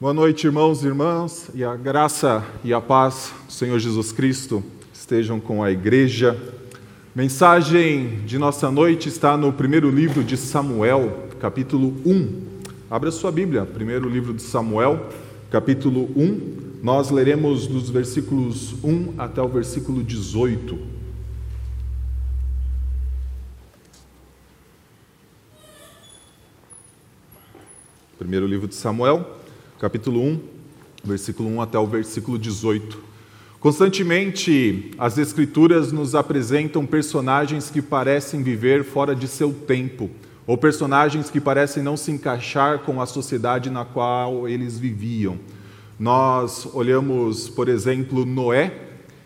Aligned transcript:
Boa 0.00 0.14
noite, 0.14 0.46
irmãos 0.46 0.84
e 0.84 0.86
irmãs, 0.86 1.50
e 1.52 1.64
a 1.64 1.74
graça 1.74 2.46
e 2.62 2.72
a 2.72 2.80
paz 2.80 3.32
do 3.46 3.52
Senhor 3.52 3.80
Jesus 3.80 4.12
Cristo 4.12 4.62
estejam 4.94 5.40
com 5.40 5.60
a 5.60 5.72
igreja. 5.72 6.40
Mensagem 7.12 8.20
de 8.24 8.38
nossa 8.38 8.70
noite 8.70 9.08
está 9.08 9.36
no 9.36 9.52
primeiro 9.52 9.90
livro 9.90 10.22
de 10.22 10.36
Samuel, 10.36 11.26
capítulo 11.40 11.96
1. 12.06 12.42
Abra 12.88 13.10
sua 13.10 13.32
Bíblia, 13.32 13.66
primeiro 13.66 14.08
livro 14.08 14.32
de 14.32 14.40
Samuel, 14.40 15.04
capítulo 15.50 16.08
1. 16.14 16.78
Nós 16.80 17.10
leremos 17.10 17.66
dos 17.66 17.90
versículos 17.90 18.76
1 18.84 19.14
até 19.18 19.42
o 19.42 19.48
versículo 19.48 20.04
18. 20.04 20.78
Primeiro 28.16 28.46
livro 28.46 28.68
de 28.68 28.76
Samuel, 28.76 29.37
capítulo 29.78 30.20
1, 30.20 30.40
versículo 31.04 31.48
1 31.50 31.62
até 31.62 31.78
o 31.78 31.86
versículo 31.86 32.36
18. 32.36 32.98
Constantemente, 33.60 34.90
as 34.98 35.18
Escrituras 35.18 35.92
nos 35.92 36.16
apresentam 36.16 36.84
personagens 36.84 37.70
que 37.70 37.80
parecem 37.80 38.42
viver 38.42 38.82
fora 38.82 39.14
de 39.14 39.28
seu 39.28 39.52
tempo, 39.52 40.10
ou 40.48 40.58
personagens 40.58 41.30
que 41.30 41.40
parecem 41.40 41.80
não 41.80 41.96
se 41.96 42.10
encaixar 42.10 42.80
com 42.80 43.00
a 43.00 43.06
sociedade 43.06 43.70
na 43.70 43.84
qual 43.84 44.48
eles 44.48 44.78
viviam. 44.78 45.38
Nós 45.96 46.68
olhamos, 46.74 47.48
por 47.48 47.68
exemplo, 47.68 48.24
Noé, 48.24 48.72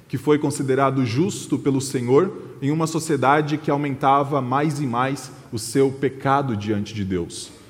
que 0.07 0.19
foi 0.19 0.38
considerado 0.38 1.07
justo 1.07 1.59
pelo 1.59 1.80
Senhor 1.80 2.30
em 2.60 2.71
uma 2.71 2.87
sociedade 2.87 3.57
que 3.57 3.71
aumentava 3.71 4.43
mais 4.43 4.80
e 4.80 4.87
mais 4.87 5.32
o 5.51 5.59
seu 5.59 5.91
pecado 5.91 6.55
diante 6.55 6.93
de 6.93 7.05
Deus. 7.05 7.62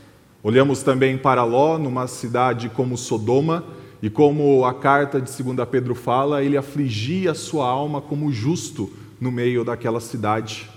Olhamos 0.45 0.83
também 0.83 1.17
para 1.17 1.45
Ló, 1.45 1.79
numa 1.79 2.09
cidade 2.09 2.69
como 2.69 2.97
Sodoma, 2.97 3.65
e 4.03 4.11
como 4.11 4.65
a 4.65 4.75
carta 4.75 5.21
de 5.21 5.31
2 5.41 5.69
Pedro 5.71 5.95
fala, 5.95 6.43
ele 6.43 6.57
afligia 6.57 7.33
sua 7.33 7.69
alma 7.69 8.01
como 8.01 8.33
justo 8.33 8.91
no 9.21 9.31
meio 9.31 9.65
daquela 9.65 10.01
cidade. 10.01 10.69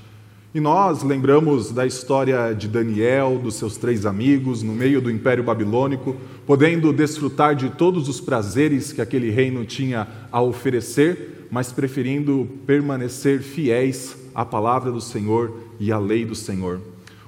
E 0.53 0.59
nós 0.59 1.01
lembramos 1.01 1.71
da 1.71 1.83
história 1.83 2.53
de 2.53 2.67
Daniel, 2.67 3.39
dos 3.43 3.55
seus 3.55 3.75
três 3.75 4.05
amigos, 4.05 4.61
no 4.61 4.71
meio 4.71 5.01
do 5.01 5.09
Império 5.09 5.43
Babilônico, 5.43 6.15
podendo 6.45 6.93
desfrutar 6.93 7.55
de 7.55 7.71
todos 7.71 8.07
os 8.07 8.21
prazeres 8.21 8.93
que 8.93 9.01
aquele 9.01 9.31
reino 9.31 9.65
tinha 9.65 10.07
a 10.31 10.39
oferecer, 10.41 11.47
mas 11.49 11.71
preferindo 11.71 12.47
permanecer 12.67 13.41
fiéis 13.41 14.15
à 14.35 14.45
palavra 14.45 14.91
do 14.91 15.01
Senhor 15.01 15.51
e 15.79 15.91
à 15.91 15.97
lei 15.97 16.23
do 16.23 16.35
Senhor. 16.35 16.79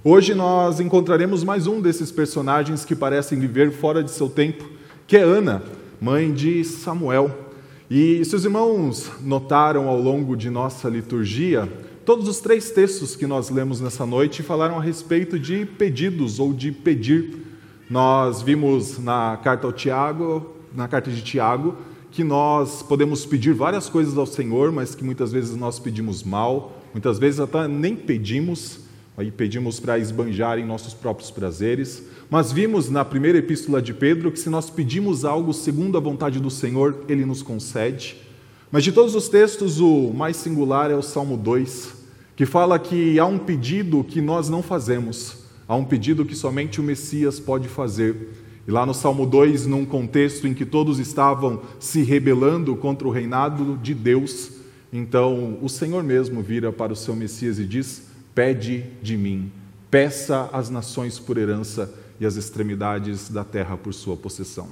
Hoje 0.09 0.33
nós 0.33 0.79
encontraremos 0.79 1.43
mais 1.43 1.67
um 1.67 1.81
desses 1.81 2.13
personagens 2.13 2.85
que 2.85 2.95
parecem 2.95 3.37
viver 3.37 3.73
fora 3.73 4.01
de 4.01 4.09
seu 4.09 4.29
tempo, 4.29 4.63
que 5.05 5.17
é 5.17 5.21
Ana, 5.21 5.61
mãe 5.99 6.31
de 6.31 6.63
Samuel. 6.63 7.29
E 7.91 8.23
se 8.23 8.33
os 8.33 8.45
irmãos 8.45 9.11
notaram 9.21 9.89
ao 9.89 9.99
longo 10.01 10.37
de 10.37 10.49
nossa 10.49 10.87
liturgia, 10.87 11.67
todos 12.05 12.29
os 12.29 12.39
três 12.39 12.71
textos 12.71 13.17
que 13.17 13.27
nós 13.27 13.49
lemos 13.49 13.81
nessa 13.81 14.05
noite 14.05 14.41
falaram 14.41 14.77
a 14.77 14.81
respeito 14.81 15.37
de 15.37 15.65
pedidos 15.65 16.39
ou 16.39 16.53
de 16.53 16.71
pedir. 16.71 17.45
Nós 17.89 18.41
vimos 18.41 18.97
na 18.99 19.37
carta 19.43 19.67
ao 19.67 19.73
Tiago, 19.73 20.55
na 20.73 20.87
carta 20.87 21.11
de 21.11 21.21
Tiago, 21.21 21.75
que 22.11 22.23
nós 22.23 22.81
podemos 22.81 23.25
pedir 23.25 23.53
várias 23.53 23.89
coisas 23.89 24.17
ao 24.17 24.25
Senhor, 24.25 24.71
mas 24.71 24.95
que 24.95 25.03
muitas 25.03 25.33
vezes 25.33 25.53
nós 25.57 25.79
pedimos 25.79 26.23
mal, 26.23 26.81
muitas 26.93 27.19
vezes 27.19 27.41
até 27.41 27.67
nem 27.67 27.93
pedimos. 27.93 28.86
Aí 29.17 29.31
pedimos 29.31 29.79
para 29.79 29.97
esbanjar 29.97 30.59
em 30.59 30.65
nossos 30.65 30.93
próprios 30.93 31.31
prazeres. 31.31 32.03
Mas 32.29 32.51
vimos 32.51 32.87
na 32.87 33.03
primeira 33.03 33.39
epístola 33.39 33.81
de 33.81 33.91
Pedro 33.91 34.31
que 34.31 34.39
se 34.39 34.47
nós 34.47 34.69
pedimos 34.69 35.25
algo 35.25 35.55
segundo 35.55 35.97
a 35.97 35.99
vontade 35.99 36.39
do 36.39 36.51
Senhor, 36.51 37.03
ele 37.09 37.25
nos 37.25 37.41
concede. 37.41 38.15
Mas 38.71 38.83
de 38.83 38.91
todos 38.91 39.15
os 39.15 39.27
textos, 39.27 39.79
o 39.79 40.11
mais 40.13 40.37
singular 40.37 40.91
é 40.91 40.95
o 40.95 41.01
Salmo 41.01 41.35
2, 41.35 41.95
que 42.35 42.45
fala 42.45 42.77
que 42.77 43.17
há 43.17 43.25
um 43.25 43.39
pedido 43.39 44.03
que 44.03 44.21
nós 44.21 44.49
não 44.49 44.61
fazemos, 44.61 45.37
há 45.67 45.75
um 45.75 45.85
pedido 45.85 46.23
que 46.23 46.35
somente 46.35 46.79
o 46.79 46.83
Messias 46.83 47.39
pode 47.39 47.67
fazer. 47.67 48.43
E 48.67 48.71
lá 48.71 48.85
no 48.85 48.93
Salmo 48.93 49.25
2, 49.25 49.65
num 49.65 49.85
contexto 49.85 50.45
em 50.45 50.53
que 50.53 50.65
todos 50.65 50.99
estavam 50.99 51.61
se 51.79 52.03
rebelando 52.03 52.75
contra 52.75 53.07
o 53.07 53.11
reinado 53.11 53.79
de 53.81 53.95
Deus, 53.95 54.51
então 54.93 55.57
o 55.61 55.69
Senhor 55.69 56.03
mesmo 56.03 56.43
vira 56.43 56.71
para 56.71 56.93
o 56.93 56.95
seu 56.95 57.15
Messias 57.15 57.57
e 57.57 57.63
diz: 57.63 58.06
Pede 58.37 58.83
de 59.01 59.17
mim, 59.17 59.51
peça 59.89 60.47
às 60.53 60.69
nações 60.69 61.17
por 61.17 61.39
herança 61.39 61.91
e 62.19 62.25
as 62.25 62.35
extremidades 62.35 63.29
da 63.29 63.43
terra 63.43 63.75
por 63.75 63.95
sua 63.95 64.15
possessão. 64.15 64.67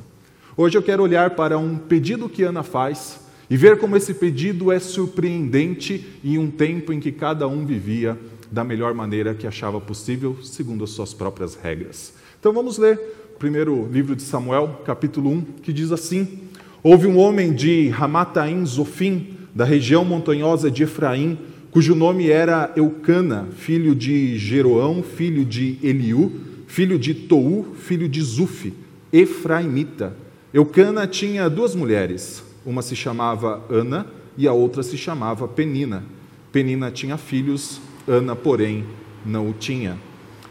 Hoje 0.56 0.78
eu 0.78 0.84
quero 0.84 1.02
olhar 1.02 1.31
para 1.31 1.58
um 1.58 1.76
pedido 1.76 2.30
que 2.30 2.44
Ana 2.44 2.62
faz 2.62 3.22
e 3.50 3.58
ver 3.58 3.80
como 3.80 3.98
esse 3.98 4.14
pedido 4.14 4.72
é 4.72 4.80
surpreendente 4.80 6.20
em 6.24 6.38
um 6.38 6.52
tempo 6.52 6.94
em 6.94 7.00
que 7.00 7.12
cada 7.12 7.48
um 7.48 7.66
vivia 7.66 8.16
da 8.52 8.64
melhor 8.64 8.94
maneira 8.94 9.34
que 9.34 9.48
achava 9.48 9.82
possível, 9.82 10.38
segundo 10.44 10.84
as 10.84 10.92
suas 10.92 11.12
próprias 11.12 11.56
regras. 11.56 12.14
Então 12.40 12.53
vamos 12.53 12.78
ler 12.78 13.00
o 13.34 13.40
primeiro 13.40 13.90
livro 13.92 14.16
de 14.16 14.22
Samuel, 14.22 14.82
capítulo 14.86 15.32
1, 15.32 15.42
que 15.64 15.74
diz 15.74 15.92
assim: 15.92 16.42
Houve 16.84 17.08
um 17.08 17.18
homem 17.18 17.52
de 17.52 17.90
Ramataim 17.90 18.64
Zofim, 18.64 19.36
da 19.56 19.66
região 19.66 20.06
montanhosa 20.06 20.70
de 20.70 20.84
Efraim, 20.84 21.40
cujo 21.75 21.94
nome 21.94 22.30
era 22.30 22.72
Eucana, 22.78 23.50
filho 23.52 23.94
de 23.94 24.38
Jeroão, 24.38 25.03
filho 25.03 25.44
de 25.44 25.78
Eliú, 25.84 26.31
filho 26.68 26.97
de 26.97 27.13
Tou, 27.13 27.75
filho 27.75 28.08
de 28.08 28.22
Zufi, 28.22 28.74
Efraimita. 29.12 30.16
Eucana 30.53 31.06
tinha 31.06 31.50
duas 31.50 31.75
mulheres, 31.75 32.41
uma 32.66 32.81
se 32.81 32.96
chamava 32.96 33.62
Ana 33.69 34.08
e 34.38 34.47
a 34.47 34.53
outra 34.53 34.81
se 34.84 34.97
chamava 34.97 35.50
Penina. 35.50 36.06
Penina 36.50 36.90
tinha 36.91 37.18
filhos, 37.18 37.81
Ana, 38.08 38.38
porém, 38.38 38.85
não 39.25 39.50
o 39.50 39.53
tinha. 39.53 39.97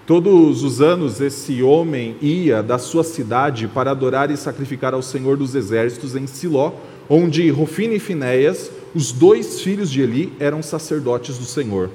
Todos 0.07 0.63
os 0.63 0.83
anos 0.83 1.23
esse 1.23 1.63
homem 1.63 2.17
ia 2.21 2.63
da 2.63 2.77
sua 2.77 3.03
cidade 3.03 3.67
para 3.67 3.93
adorar 3.93 4.31
e 4.31 4.37
sacrificar 4.37 4.93
ao 4.93 5.01
Senhor 5.01 5.39
dos 5.39 5.55
Exércitos 5.55 6.15
em 6.15 6.27
Siló, 6.27 6.75
onde 7.09 7.49
Rofine 7.49 7.97
e 7.97 7.99
Finéias, 7.99 8.71
os 8.95 9.11
dois 9.11 9.61
filhos 9.61 9.91
de 9.91 10.01
Eli 10.01 10.33
eram 10.39 10.63
sacerdotes 10.63 11.37
do 11.37 11.45
Senhor. 11.45 11.91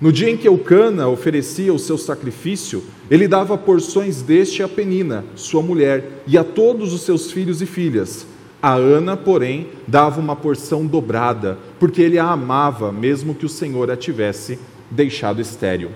No 0.00 0.12
dia 0.12 0.30
em 0.30 0.36
que 0.36 0.46
Eucana 0.46 1.08
oferecia 1.08 1.74
o 1.74 1.78
seu 1.78 1.98
sacrifício, 1.98 2.84
ele 3.10 3.26
dava 3.26 3.58
porções 3.58 4.22
deste 4.22 4.62
a 4.62 4.68
Penina, 4.68 5.24
sua 5.34 5.60
mulher, 5.60 6.22
e 6.26 6.38
a 6.38 6.44
todos 6.44 6.92
os 6.92 7.02
seus 7.02 7.32
filhos 7.32 7.60
e 7.60 7.66
filhas. 7.66 8.24
A 8.62 8.74
Ana, 8.74 9.16
porém, 9.16 9.68
dava 9.86 10.20
uma 10.20 10.36
porção 10.36 10.86
dobrada, 10.86 11.58
porque 11.78 12.00
ele 12.00 12.18
a 12.18 12.30
amava, 12.30 12.92
mesmo 12.92 13.34
que 13.34 13.44
o 13.44 13.48
Senhor 13.48 13.90
a 13.90 13.96
tivesse 13.96 14.58
deixado 14.90 15.40
estéril. 15.40 15.90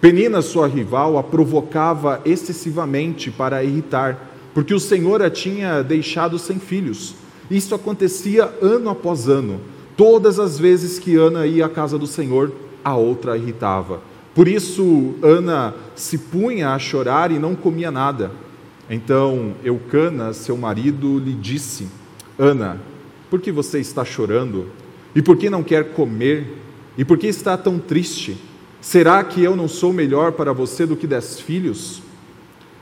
Penina, 0.00 0.42
sua 0.42 0.68
rival, 0.68 1.16
a 1.18 1.22
provocava 1.22 2.20
excessivamente 2.24 3.30
para 3.30 3.64
irritar, 3.64 4.30
porque 4.54 4.74
o 4.74 4.80
Senhor 4.80 5.22
a 5.22 5.30
tinha 5.30 5.82
deixado 5.82 6.38
sem 6.38 6.58
filhos. 6.58 7.14
Isso 7.50 7.74
acontecia 7.74 8.52
ano 8.60 8.90
após 8.90 9.28
ano. 9.28 9.60
Todas 9.96 10.38
as 10.38 10.58
vezes 10.58 10.98
que 10.98 11.16
Ana 11.16 11.46
ia 11.46 11.66
à 11.66 11.68
casa 11.68 11.98
do 11.98 12.06
Senhor, 12.06 12.52
a 12.84 12.94
outra 12.94 13.32
a 13.32 13.36
irritava. 13.36 14.00
Por 14.34 14.46
isso, 14.46 15.14
Ana 15.22 15.74
se 15.94 16.18
punha 16.18 16.74
a 16.74 16.78
chorar 16.78 17.32
e 17.32 17.38
não 17.38 17.54
comia 17.54 17.90
nada. 17.90 18.30
Então, 18.90 19.54
Eucana, 19.64 20.32
seu 20.34 20.56
marido, 20.56 21.18
lhe 21.18 21.32
disse: 21.32 21.88
Ana, 22.38 22.78
por 23.30 23.40
que 23.40 23.50
você 23.50 23.80
está 23.80 24.04
chorando? 24.04 24.66
E 25.14 25.22
por 25.22 25.36
que 25.38 25.48
não 25.48 25.62
quer 25.62 25.92
comer? 25.92 26.58
E 26.98 27.04
por 27.04 27.16
que 27.16 27.26
está 27.26 27.56
tão 27.56 27.78
triste? 27.78 28.36
Será 28.80 29.24
que 29.24 29.42
eu 29.42 29.56
não 29.56 29.66
sou 29.66 29.92
melhor 29.92 30.32
para 30.32 30.52
você 30.52 30.84
do 30.84 30.94
que 30.94 31.06
dez 31.06 31.40
filhos? 31.40 32.02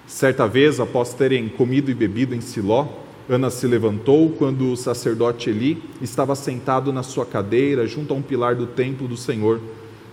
Certa 0.06 0.46
vez, 0.46 0.80
após 0.80 1.14
terem 1.14 1.48
comido 1.48 1.90
e 1.90 1.94
bebido 1.94 2.34
em 2.34 2.40
Siló, 2.40 2.86
Ana 3.28 3.48
se 3.48 3.66
levantou 3.66 4.30
quando 4.30 4.70
o 4.70 4.76
sacerdote 4.76 5.48
Eli 5.48 5.82
estava 6.02 6.34
sentado 6.34 6.92
na 6.92 7.02
sua 7.02 7.24
cadeira 7.24 7.86
junto 7.86 8.12
a 8.12 8.16
um 8.16 8.20
pilar 8.20 8.54
do 8.54 8.66
templo 8.66 9.08
do 9.08 9.16
Senhor. 9.16 9.60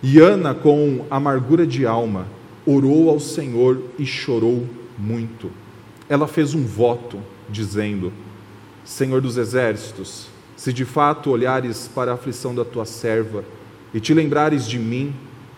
E 0.02 0.18
Ana, 0.18 0.54
com 0.54 1.04
amargura 1.10 1.66
de 1.66 1.84
alma, 1.84 2.26
orou 2.64 3.10
ao 3.10 3.20
Senhor 3.20 3.82
e 3.98 4.06
chorou 4.06 4.66
muito. 4.98 5.50
Ela 6.08 6.26
fez 6.26 6.54
um 6.54 6.64
voto, 6.64 7.18
dizendo: 7.50 8.10
Senhor 8.82 9.20
dos 9.20 9.36
exércitos, 9.36 10.28
se 10.56 10.72
de 10.72 10.86
fato 10.86 11.30
olhares 11.30 11.90
para 11.94 12.12
a 12.12 12.14
aflição 12.14 12.54
da 12.54 12.64
tua 12.64 12.86
serva 12.86 13.44
e 13.92 14.00
te 14.00 14.14
lembrares 14.14 14.66
de 14.66 14.78
mim, 14.78 15.12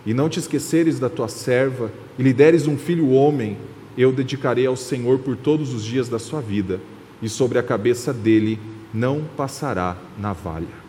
e 0.05 0.12
não 0.12 0.29
te 0.29 0.41
esqueceres 0.41 0.99
da 0.99 1.09
tua 1.09 1.29
serva, 1.29 1.93
e 2.19 2.23
lhe 2.23 2.33
deres 2.33 2.67
um 2.67 2.77
filho 2.77 3.12
homem, 3.12 3.57
eu 3.97 4.11
dedicarei 4.11 4.67
ao 4.67 4.75
Senhor 4.75 5.21
por 5.21 5.37
todos 5.37 5.73
os 5.73 5.85
dias 5.85 6.09
da 6.09 6.19
sua 6.19 6.41
vida 6.41 6.81
e 7.22 7.28
sobre 7.28 7.58
a 7.58 7.62
cabeça 7.62 8.12
dele 8.12 8.58
não 8.93 9.22
passará 9.37 9.96
navalha. 10.19 10.84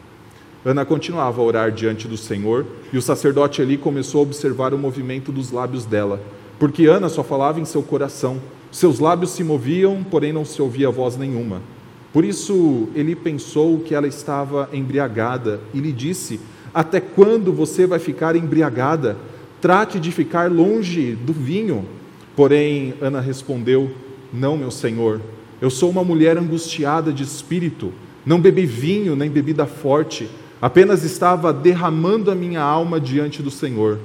Ana 0.63 0.83
continuava 0.83 1.41
a 1.41 1.45
orar 1.45 1.71
diante 1.71 2.07
do 2.07 2.17
Senhor, 2.17 2.65
e 2.91 2.97
o 2.97 3.01
sacerdote 3.01 3.61
ali 3.61 3.77
começou 3.77 4.19
a 4.19 4.23
observar 4.23 4.73
o 4.73 4.77
movimento 4.77 5.31
dos 5.31 5.51
lábios 5.51 5.85
dela, 5.85 6.21
porque 6.57 6.85
Ana 6.85 7.09
só 7.09 7.23
falava 7.23 7.59
em 7.59 7.65
seu 7.65 7.83
coração, 7.83 8.41
Seus 8.75 8.99
lábios 8.99 9.31
se 9.31 9.41
moviam, 9.41 10.03
porém 10.03 10.33
não 10.33 10.43
se 10.43 10.61
ouvia 10.61 10.91
voz 10.91 11.15
nenhuma. 11.15 11.61
Por 12.11 12.25
isso 12.25 12.89
ele 12.93 13.15
pensou 13.15 13.79
que 13.79 13.95
ela 13.95 14.05
estava 14.05 14.67
embriagada 14.73 15.61
e 15.73 15.79
lhe 15.79 15.93
disse: 15.93 16.41
Até 16.73 16.99
quando 16.99 17.53
você 17.53 17.87
vai 17.87 17.99
ficar 17.99 18.35
embriagada? 18.35 19.15
Trate 19.61 19.97
de 19.97 20.11
ficar 20.11 20.51
longe 20.51 21.13
do 21.13 21.31
vinho. 21.31 21.85
Porém, 22.35 22.93
Ana 22.99 23.21
respondeu: 23.21 23.89
Não, 24.33 24.57
meu 24.57 24.71
senhor, 24.71 25.21
eu 25.65 25.71
sou 25.71 25.89
uma 25.89 26.03
mulher 26.03 26.37
angustiada 26.37 27.11
de 27.11 27.23
espírito. 27.23 27.91
Não 28.23 28.39
bebi 28.39 28.67
vinho 28.67 29.15
nem 29.15 29.31
bebida 29.31 29.65
forte, 29.65 30.29
apenas 30.61 31.03
estava 31.03 31.51
derramando 31.51 32.29
a 32.29 32.35
minha 32.35 32.61
alma 32.61 32.99
diante 32.99 33.41
do 33.41 33.49
Senhor. 33.49 33.97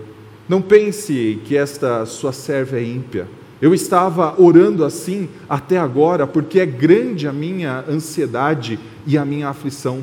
Não 0.48 0.62
pense 0.62 1.38
que 1.44 1.58
esta 1.58 2.06
sua 2.06 2.32
serva 2.32 2.78
é 2.78 2.82
ímpia. 2.82 3.28
Eu 3.60 3.74
estava 3.74 4.40
orando 4.40 4.86
assim 4.86 5.28
até 5.46 5.76
agora, 5.76 6.26
porque 6.26 6.60
é 6.60 6.64
grande 6.64 7.28
a 7.28 7.32
minha 7.32 7.84
ansiedade 7.86 8.78
e 9.06 9.18
a 9.18 9.24
minha 9.26 9.50
aflição. 9.50 10.02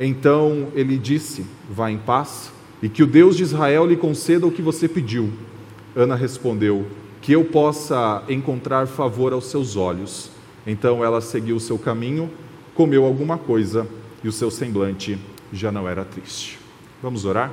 Então 0.00 0.70
ele 0.74 0.98
disse: 0.98 1.46
Vá 1.70 1.88
em 1.88 1.98
paz, 1.98 2.50
e 2.82 2.88
que 2.88 3.04
o 3.04 3.06
Deus 3.06 3.36
de 3.36 3.44
Israel 3.44 3.86
lhe 3.86 3.96
conceda 3.96 4.44
o 4.44 4.50
que 4.50 4.60
você 4.60 4.88
pediu. 4.88 5.30
Ana 5.94 6.16
respondeu: 6.16 6.84
Que 7.22 7.30
eu 7.30 7.44
possa 7.44 8.24
encontrar 8.28 8.88
favor 8.88 9.32
aos 9.32 9.44
seus 9.44 9.76
olhos. 9.76 10.39
Então 10.66 11.04
ela 11.04 11.20
seguiu 11.20 11.56
o 11.56 11.60
seu 11.60 11.78
caminho, 11.78 12.30
comeu 12.74 13.04
alguma 13.04 13.38
coisa 13.38 13.86
e 14.22 14.28
o 14.28 14.32
seu 14.32 14.50
semblante 14.50 15.18
já 15.52 15.72
não 15.72 15.88
era 15.88 16.04
triste. 16.04 16.58
Vamos 17.02 17.24
orar? 17.24 17.52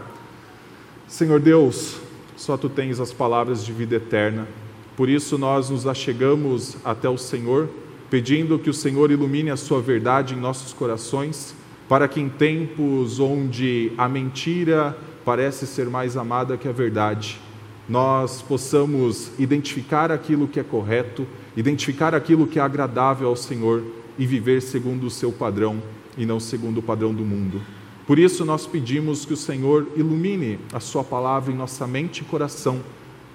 Senhor 1.08 1.40
Deus, 1.40 2.00
só 2.36 2.58
tu 2.58 2.70
tens 2.70 3.00
as 3.00 3.14
palavras 3.14 3.66
de 3.66 3.72
vida 3.72 3.96
eterna. 3.96 4.48
Por 4.96 5.10
isso 5.10 5.38
nós 5.38 5.70
nos 5.70 5.88
achegamos 5.88 6.78
até 6.84 7.08
o 7.08 7.18
Senhor, 7.18 7.70
pedindo 8.10 8.60
que 8.60 8.70
o 8.70 8.74
Senhor 8.74 9.10
ilumine 9.12 9.50
a 9.50 9.58
sua 9.58 9.82
verdade 9.82 10.34
em 10.34 10.38
nossos 10.38 10.74
corações, 10.74 11.56
para 11.88 12.08
que 12.08 12.20
em 12.20 12.28
tempos 12.28 13.20
onde 13.20 13.92
a 13.98 14.10
mentira 14.10 14.98
parece 15.24 15.66
ser 15.66 15.90
mais 15.90 16.18
amada 16.18 16.58
que 16.58 16.68
a 16.68 16.72
verdade, 16.72 17.40
nós 17.88 18.42
possamos 18.42 19.32
identificar 19.40 20.12
aquilo 20.12 20.48
que 20.48 20.60
é 20.60 20.64
correto, 20.64 21.26
identificar 21.58 22.14
aquilo 22.14 22.46
que 22.46 22.60
é 22.60 22.62
agradável 22.62 23.28
ao 23.28 23.36
Senhor 23.36 23.84
e 24.18 24.28
viver 24.28 24.62
segundo 24.62 25.08
o 25.08 25.10
seu 25.10 25.32
padrão 25.32 25.82
e 26.16 26.24
não 26.24 26.40
segundo 26.40 26.78
o 26.78 26.84
padrão 26.84 27.12
do 27.12 27.26
mundo. 27.26 27.60
Por 28.06 28.20
isso 28.20 28.46
nós 28.46 28.68
pedimos 28.68 29.26
que 29.26 29.34
o 29.34 29.38
Senhor 29.38 29.88
ilumine 29.96 30.60
a 30.72 30.80
sua 30.80 31.04
palavra 31.04 31.52
em 31.52 31.58
nossa 31.58 31.88
mente 31.88 32.20
e 32.20 32.26
coração 32.26 32.80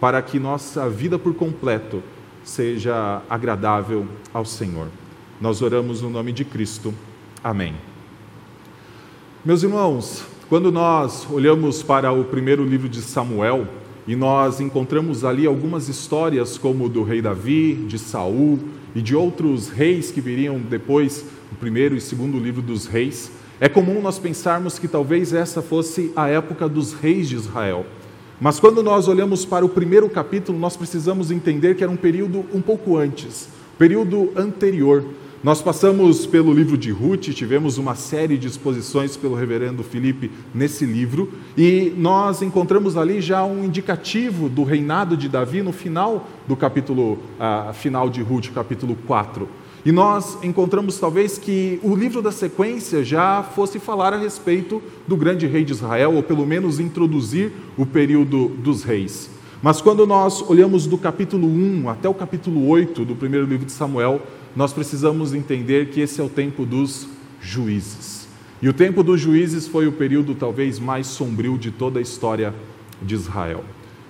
para 0.00 0.22
que 0.22 0.38
nossa 0.38 0.88
vida 0.88 1.18
por 1.18 1.34
completo 1.34 2.00
seja 2.44 3.22
agradável 3.28 4.06
ao 4.32 4.44
Senhor. 4.44 4.86
Nós 5.40 5.60
oramos 5.60 6.00
no 6.00 6.08
nome 6.08 6.32
de 6.32 6.44
Cristo. 6.44 6.94
Amém. 7.42 7.74
Meus 9.44 9.64
irmãos, 9.64 10.24
quando 10.48 10.70
nós 10.70 11.26
olhamos 11.28 11.82
para 11.82 12.12
o 12.12 12.24
primeiro 12.24 12.64
livro 12.64 12.88
de 12.88 13.02
Samuel 13.02 13.66
e 14.06 14.16
nós 14.16 14.60
encontramos 14.60 15.24
ali 15.24 15.46
algumas 15.46 15.88
histórias 15.88 16.58
como 16.58 16.88
do 16.88 17.02
rei 17.02 17.22
Davi, 17.22 17.74
de 17.86 17.98
Saul 17.98 18.58
e 18.94 19.00
de 19.00 19.14
outros 19.14 19.68
reis 19.68 20.10
que 20.10 20.20
viriam 20.20 20.58
depois, 20.58 21.24
o 21.52 21.54
primeiro 21.54 21.96
e 21.96 22.00
segundo 22.00 22.38
livro 22.38 22.60
dos 22.60 22.86
reis, 22.86 23.30
é 23.60 23.68
comum 23.68 24.02
nós 24.02 24.18
pensarmos 24.18 24.78
que 24.78 24.88
talvez 24.88 25.32
essa 25.32 25.62
fosse 25.62 26.12
a 26.16 26.28
época 26.28 26.68
dos 26.68 26.92
reis 26.92 27.28
de 27.28 27.36
Israel. 27.36 27.86
Mas 28.40 28.58
quando 28.58 28.82
nós 28.82 29.06
olhamos 29.06 29.44
para 29.44 29.64
o 29.64 29.68
primeiro 29.68 30.10
capítulo, 30.10 30.58
nós 30.58 30.76
precisamos 30.76 31.30
entender 31.30 31.76
que 31.76 31.84
era 31.84 31.92
um 31.92 31.96
período 31.96 32.44
um 32.52 32.60
pouco 32.60 32.96
antes, 32.96 33.48
período 33.78 34.32
anterior. 34.34 35.04
Nós 35.42 35.60
passamos 35.60 36.24
pelo 36.24 36.54
livro 36.54 36.78
de 36.78 36.92
Ruth, 36.92 37.30
tivemos 37.30 37.76
uma 37.76 37.96
série 37.96 38.38
de 38.38 38.46
exposições 38.46 39.16
pelo 39.16 39.34
reverendo 39.34 39.82
Felipe 39.82 40.30
nesse 40.54 40.84
livro, 40.84 41.32
e 41.58 41.92
nós 41.96 42.42
encontramos 42.42 42.96
ali 42.96 43.20
já 43.20 43.44
um 43.44 43.64
indicativo 43.64 44.48
do 44.48 44.62
reinado 44.62 45.16
de 45.16 45.28
Davi 45.28 45.60
no 45.60 45.72
final 45.72 46.28
do 46.46 46.54
capítulo 46.54 47.14
uh, 47.40 47.74
final 47.74 48.08
de 48.08 48.22
Ruth, 48.22 48.52
capítulo 48.54 48.96
4. 49.04 49.48
E 49.84 49.90
nós 49.90 50.38
encontramos 50.44 51.00
talvez 51.00 51.38
que 51.38 51.80
o 51.82 51.96
livro 51.96 52.22
da 52.22 52.30
sequência 52.30 53.04
já 53.04 53.42
fosse 53.42 53.80
falar 53.80 54.14
a 54.14 54.18
respeito 54.18 54.80
do 55.08 55.16
grande 55.16 55.48
rei 55.48 55.64
de 55.64 55.72
Israel, 55.72 56.14
ou 56.14 56.22
pelo 56.22 56.46
menos 56.46 56.78
introduzir 56.78 57.50
o 57.76 57.84
período 57.84 58.46
dos 58.46 58.84
reis. 58.84 59.28
Mas 59.60 59.80
quando 59.80 60.06
nós 60.06 60.40
olhamos 60.48 60.86
do 60.86 60.98
capítulo 60.98 61.46
1 61.46 61.88
até 61.88 62.08
o 62.08 62.14
capítulo 62.14 62.68
8 62.68 63.04
do 63.04 63.14
primeiro 63.14 63.46
livro 63.46 63.64
de 63.64 63.70
Samuel, 63.70 64.20
nós 64.54 64.72
precisamos 64.72 65.34
entender 65.34 65.88
que 65.90 66.00
esse 66.00 66.20
é 66.20 66.24
o 66.24 66.28
tempo 66.28 66.64
dos 66.64 67.06
juízes. 67.40 68.28
E 68.60 68.68
o 68.68 68.72
tempo 68.72 69.02
dos 69.02 69.20
juízes 69.20 69.66
foi 69.66 69.86
o 69.86 69.92
período 69.92 70.34
talvez 70.34 70.78
mais 70.78 71.06
sombrio 71.06 71.58
de 71.58 71.70
toda 71.70 71.98
a 71.98 72.02
história 72.02 72.54
de 73.00 73.14
Israel. 73.14 73.64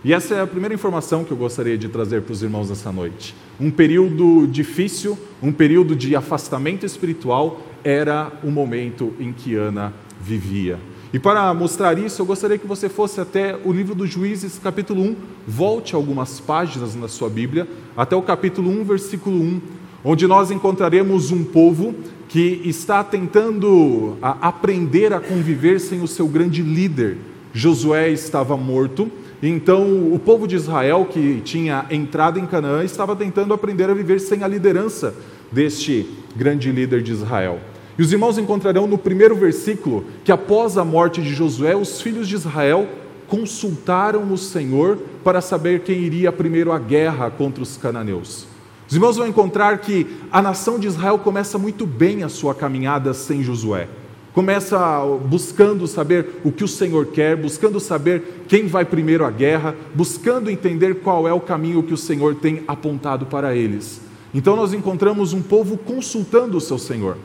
E 0.05 0.12
essa 0.12 0.35
é 0.35 0.41
a 0.41 0.47
primeira 0.47 0.75
informação 0.75 1.25
que 1.25 1.31
eu 1.31 1.37
gostaria 1.37 1.79
de 1.79 1.89
trazer 1.89 2.23
para 2.23 2.33
os 2.33 2.43
irmãos 2.43 2.69
nessa 2.69 2.91
noite. 2.91 3.35
Um 3.61 3.71
período 3.71 4.47
difícil, 4.49 5.17
um 5.41 5.53
período 5.53 5.94
de 5.94 6.17
afastamento 6.17 6.85
espiritual, 6.85 7.62
era 7.85 8.33
o 8.43 8.50
momento 8.50 9.15
em 9.21 9.33
que 9.33 9.55
Ana 9.55 9.93
vivia. 10.21 10.79
E 11.12 11.19
para 11.19 11.53
mostrar 11.55 11.99
isso, 11.99 12.21
eu 12.21 12.27
gostaria 12.27 12.59
que 12.59 12.67
você 12.67 12.88
fosse 12.88 13.21
até 13.21 13.56
o 13.65 13.73
livro 13.73 13.95
dos 13.95 14.11
Juízes, 14.11 14.59
capítulo 14.59 15.03
1, 15.03 15.17
volte 15.47 15.95
algumas 15.95 16.41
páginas 16.41 16.95
na 16.95 17.06
sua 17.06 17.29
Bíblia, 17.29 17.69
até 17.97 18.17
o 18.17 18.23
capítulo 18.23 18.71
1, 18.71 18.85
versículo 18.85 19.41
1, 19.41 19.61
onde 20.04 20.26
nós 20.26 20.50
encontraremos 20.50 21.31
um 21.31 21.44
povo 21.44 21.94
que 22.28 22.62
está 22.64 23.04
tentando 23.04 24.16
aprender 24.20 25.12
a 25.12 25.20
conviver 25.20 25.81
sem 25.81 26.02
o 26.02 26.08
seu 26.08 26.26
grande 26.26 26.62
líder. 26.62 27.19
Josué 27.52 28.10
estava 28.10 28.56
morto 28.56 29.10
então, 29.43 30.12
o 30.12 30.20
povo 30.20 30.46
de 30.46 30.54
Israel, 30.54 31.04
que 31.10 31.40
tinha 31.44 31.84
entrado 31.90 32.38
em 32.38 32.46
Canaã, 32.46 32.84
estava 32.84 33.16
tentando 33.16 33.52
aprender 33.52 33.90
a 33.90 33.94
viver 33.94 34.20
sem 34.20 34.44
a 34.44 34.46
liderança 34.46 35.16
deste 35.50 36.08
grande 36.37 36.70
líder 36.70 37.02
de 37.02 37.10
Israel. 37.10 37.58
E 37.99 38.02
os 38.02 38.12
irmãos 38.12 38.38
encontrarão 38.38 38.87
no 38.87 38.96
primeiro 38.96 39.34
versículo 39.34 40.04
que, 40.22 40.31
após 40.31 40.78
a 40.78 40.84
morte 40.84 41.20
de 41.20 41.34
Josué, 41.34 41.75
os 41.75 42.00
filhos 42.00 42.28
de 42.28 42.37
Israel 42.37 42.88
consultaram 43.26 44.32
o 44.32 44.38
Senhor 44.38 44.96
para 45.25 45.40
saber 45.40 45.81
quem 45.81 45.99
iria 45.99 46.31
primeiro 46.31 46.70
à 46.70 46.78
guerra 46.78 47.28
contra 47.28 47.64
os 47.64 47.76
cananeus. 47.76 48.51
Os 48.93 48.97
irmãos 48.97 49.17
vão 49.17 49.27
encontrar 49.27 49.79
que 49.79 50.06
a 50.31 50.43
nação 50.43 50.79
de 50.79 50.87
Israel 50.87 51.19
começa 51.19 51.56
muito 51.56 51.87
bem 51.87 52.25
a 52.25 52.29
sua 52.29 52.55
caminhada 52.55 53.14
sem 53.14 53.43
Josué. 53.43 53.88
Começa 54.35 54.78
buscando 55.25 55.87
saber 55.87 56.43
o 56.45 56.52
que 56.52 56.62
o 56.62 56.69
Senhor 56.69 57.07
quer, 57.07 57.35
buscando 57.35 57.81
saber 57.81 58.45
quem 58.47 58.66
vai 58.66 58.85
primeiro 58.85 59.25
à 59.25 59.31
guerra, 59.31 59.75
buscando 59.95 60.50
entender 60.50 60.97
qual 60.97 61.26
é 61.26 61.33
o 61.33 61.40
caminho 61.40 61.83
que 61.83 61.95
o 61.95 61.97
Senhor 61.97 62.35
tem 62.35 62.64
apontado 62.69 63.25
para 63.25 63.57
eles. 63.57 64.02
Então 64.35 64.57
nós 64.57 64.75
encontramos 64.75 65.33
um 65.33 65.40
povo 65.40 65.78
consultando 65.78 66.59
o 66.59 66.61
seu 66.61 66.76
Senhor. 66.76 67.16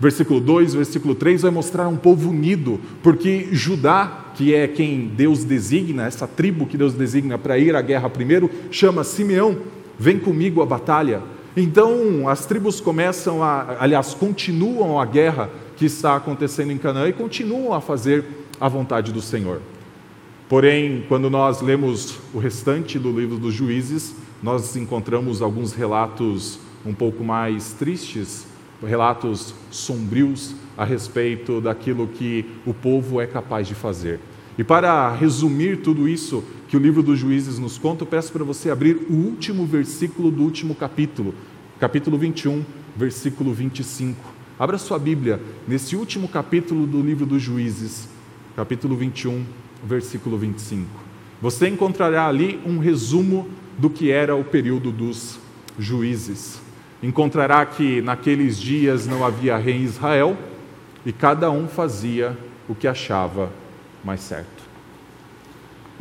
Versículo 0.00 0.40
2, 0.40 0.74
versículo 0.74 1.14
3 1.14 1.42
vai 1.42 1.52
mostrar 1.52 1.86
um 1.86 1.96
povo 1.96 2.28
unido, 2.30 2.80
porque 3.04 3.50
Judá, 3.52 4.32
que 4.34 4.52
é 4.52 4.66
quem 4.66 5.06
Deus 5.06 5.44
designa, 5.44 6.06
essa 6.06 6.26
tribo 6.26 6.66
que 6.66 6.76
Deus 6.76 6.92
designa 6.92 7.38
para 7.38 7.56
ir 7.56 7.76
à 7.76 7.80
guerra 7.80 8.10
primeiro, 8.10 8.50
chama 8.72 9.04
Simeão, 9.04 9.58
vem 10.02 10.18
comigo 10.18 10.60
à 10.60 10.66
batalha. 10.66 11.22
Então 11.56 12.28
as 12.28 12.44
tribos 12.44 12.80
começam 12.80 13.40
a, 13.40 13.76
aliás, 13.78 14.14
continuam 14.14 14.98
a 14.98 15.06
guerra 15.06 15.48
que 15.76 15.84
está 15.84 16.16
acontecendo 16.16 16.72
em 16.72 16.78
Canaã 16.78 17.08
e 17.08 17.12
continuam 17.12 17.72
a 17.72 17.80
fazer 17.80 18.24
a 18.60 18.68
vontade 18.68 19.12
do 19.12 19.22
Senhor. 19.22 19.60
Porém, 20.48 21.04
quando 21.08 21.30
nós 21.30 21.62
lemos 21.62 22.18
o 22.34 22.38
restante 22.38 22.98
do 22.98 23.12
livro 23.12 23.38
dos 23.38 23.54
Juízes, 23.54 24.16
nós 24.42 24.74
encontramos 24.74 25.40
alguns 25.40 25.72
relatos 25.72 26.58
um 26.84 26.92
pouco 26.92 27.22
mais 27.22 27.72
tristes, 27.72 28.44
relatos 28.84 29.54
sombrios 29.70 30.52
a 30.76 30.84
respeito 30.84 31.60
daquilo 31.60 32.08
que 32.08 32.44
o 32.66 32.74
povo 32.74 33.20
é 33.20 33.26
capaz 33.26 33.68
de 33.68 33.74
fazer. 33.76 34.18
E 34.58 34.64
para 34.64 35.14
resumir 35.14 35.76
tudo 35.76 36.08
isso 36.08 36.42
que 36.72 36.76
o 36.78 36.80
livro 36.80 37.02
dos 37.02 37.18
Juízes 37.18 37.58
nos 37.58 37.76
conta, 37.76 38.02
eu 38.02 38.06
peço 38.06 38.32
para 38.32 38.42
você 38.42 38.70
abrir 38.70 38.96
o 39.10 39.12
último 39.12 39.66
versículo 39.66 40.30
do 40.30 40.42
último 40.42 40.74
capítulo, 40.74 41.34
capítulo 41.78 42.16
21, 42.16 42.64
versículo 42.96 43.52
25. 43.52 44.18
Abra 44.58 44.78
sua 44.78 44.98
Bíblia 44.98 45.38
nesse 45.68 45.94
último 45.94 46.26
capítulo 46.28 46.86
do 46.86 47.02
livro 47.02 47.26
dos 47.26 47.42
Juízes, 47.42 48.08
capítulo 48.56 48.96
21, 48.96 49.44
versículo 49.84 50.38
25. 50.38 50.88
Você 51.42 51.68
encontrará 51.68 52.26
ali 52.26 52.58
um 52.64 52.78
resumo 52.78 53.46
do 53.76 53.90
que 53.90 54.10
era 54.10 54.34
o 54.34 54.42
período 54.42 54.90
dos 54.90 55.38
juízes. 55.78 56.58
Encontrará 57.02 57.66
que 57.66 58.00
naqueles 58.00 58.58
dias 58.58 59.06
não 59.06 59.26
havia 59.26 59.58
rei 59.58 59.76
em 59.76 59.84
Israel 59.84 60.38
e 61.04 61.12
cada 61.12 61.50
um 61.50 61.68
fazia 61.68 62.34
o 62.66 62.74
que 62.74 62.88
achava 62.88 63.52
mais 64.02 64.22
certo. 64.22 64.61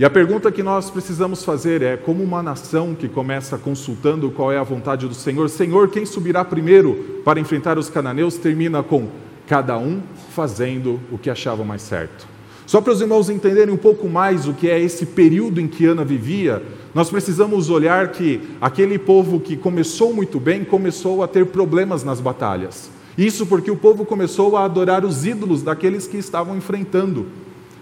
E 0.01 0.03
a 0.03 0.09
pergunta 0.09 0.51
que 0.51 0.63
nós 0.63 0.89
precisamos 0.89 1.45
fazer 1.45 1.83
é: 1.83 1.95
como 1.95 2.23
uma 2.23 2.41
nação 2.41 2.95
que 2.95 3.07
começa 3.07 3.55
consultando 3.55 4.31
qual 4.31 4.51
é 4.51 4.57
a 4.57 4.63
vontade 4.63 5.07
do 5.07 5.13
Senhor, 5.13 5.47
Senhor, 5.47 5.89
quem 5.89 6.07
subirá 6.07 6.43
primeiro 6.43 7.21
para 7.23 7.39
enfrentar 7.39 7.77
os 7.77 7.87
cananeus, 7.87 8.35
termina 8.35 8.81
com 8.81 9.09
cada 9.45 9.77
um 9.77 10.01
fazendo 10.31 10.99
o 11.11 11.19
que 11.19 11.29
achava 11.29 11.63
mais 11.63 11.83
certo. 11.83 12.27
Só 12.65 12.81
para 12.81 12.93
os 12.93 12.99
irmãos 12.99 13.29
entenderem 13.29 13.71
um 13.71 13.77
pouco 13.77 14.09
mais 14.09 14.47
o 14.47 14.55
que 14.55 14.67
é 14.67 14.81
esse 14.81 15.05
período 15.05 15.61
em 15.61 15.67
que 15.67 15.85
Ana 15.85 16.03
vivia, 16.03 16.63
nós 16.95 17.11
precisamos 17.11 17.69
olhar 17.69 18.07
que 18.07 18.41
aquele 18.59 18.97
povo 18.97 19.39
que 19.39 19.55
começou 19.55 20.15
muito 20.15 20.39
bem 20.39 20.63
começou 20.63 21.21
a 21.21 21.27
ter 21.27 21.45
problemas 21.45 22.03
nas 22.03 22.19
batalhas. 22.19 22.89
Isso 23.15 23.45
porque 23.45 23.69
o 23.69 23.77
povo 23.77 24.03
começou 24.03 24.57
a 24.57 24.65
adorar 24.65 25.05
os 25.05 25.27
ídolos 25.27 25.61
daqueles 25.61 26.07
que 26.07 26.17
estavam 26.17 26.57
enfrentando. 26.57 27.27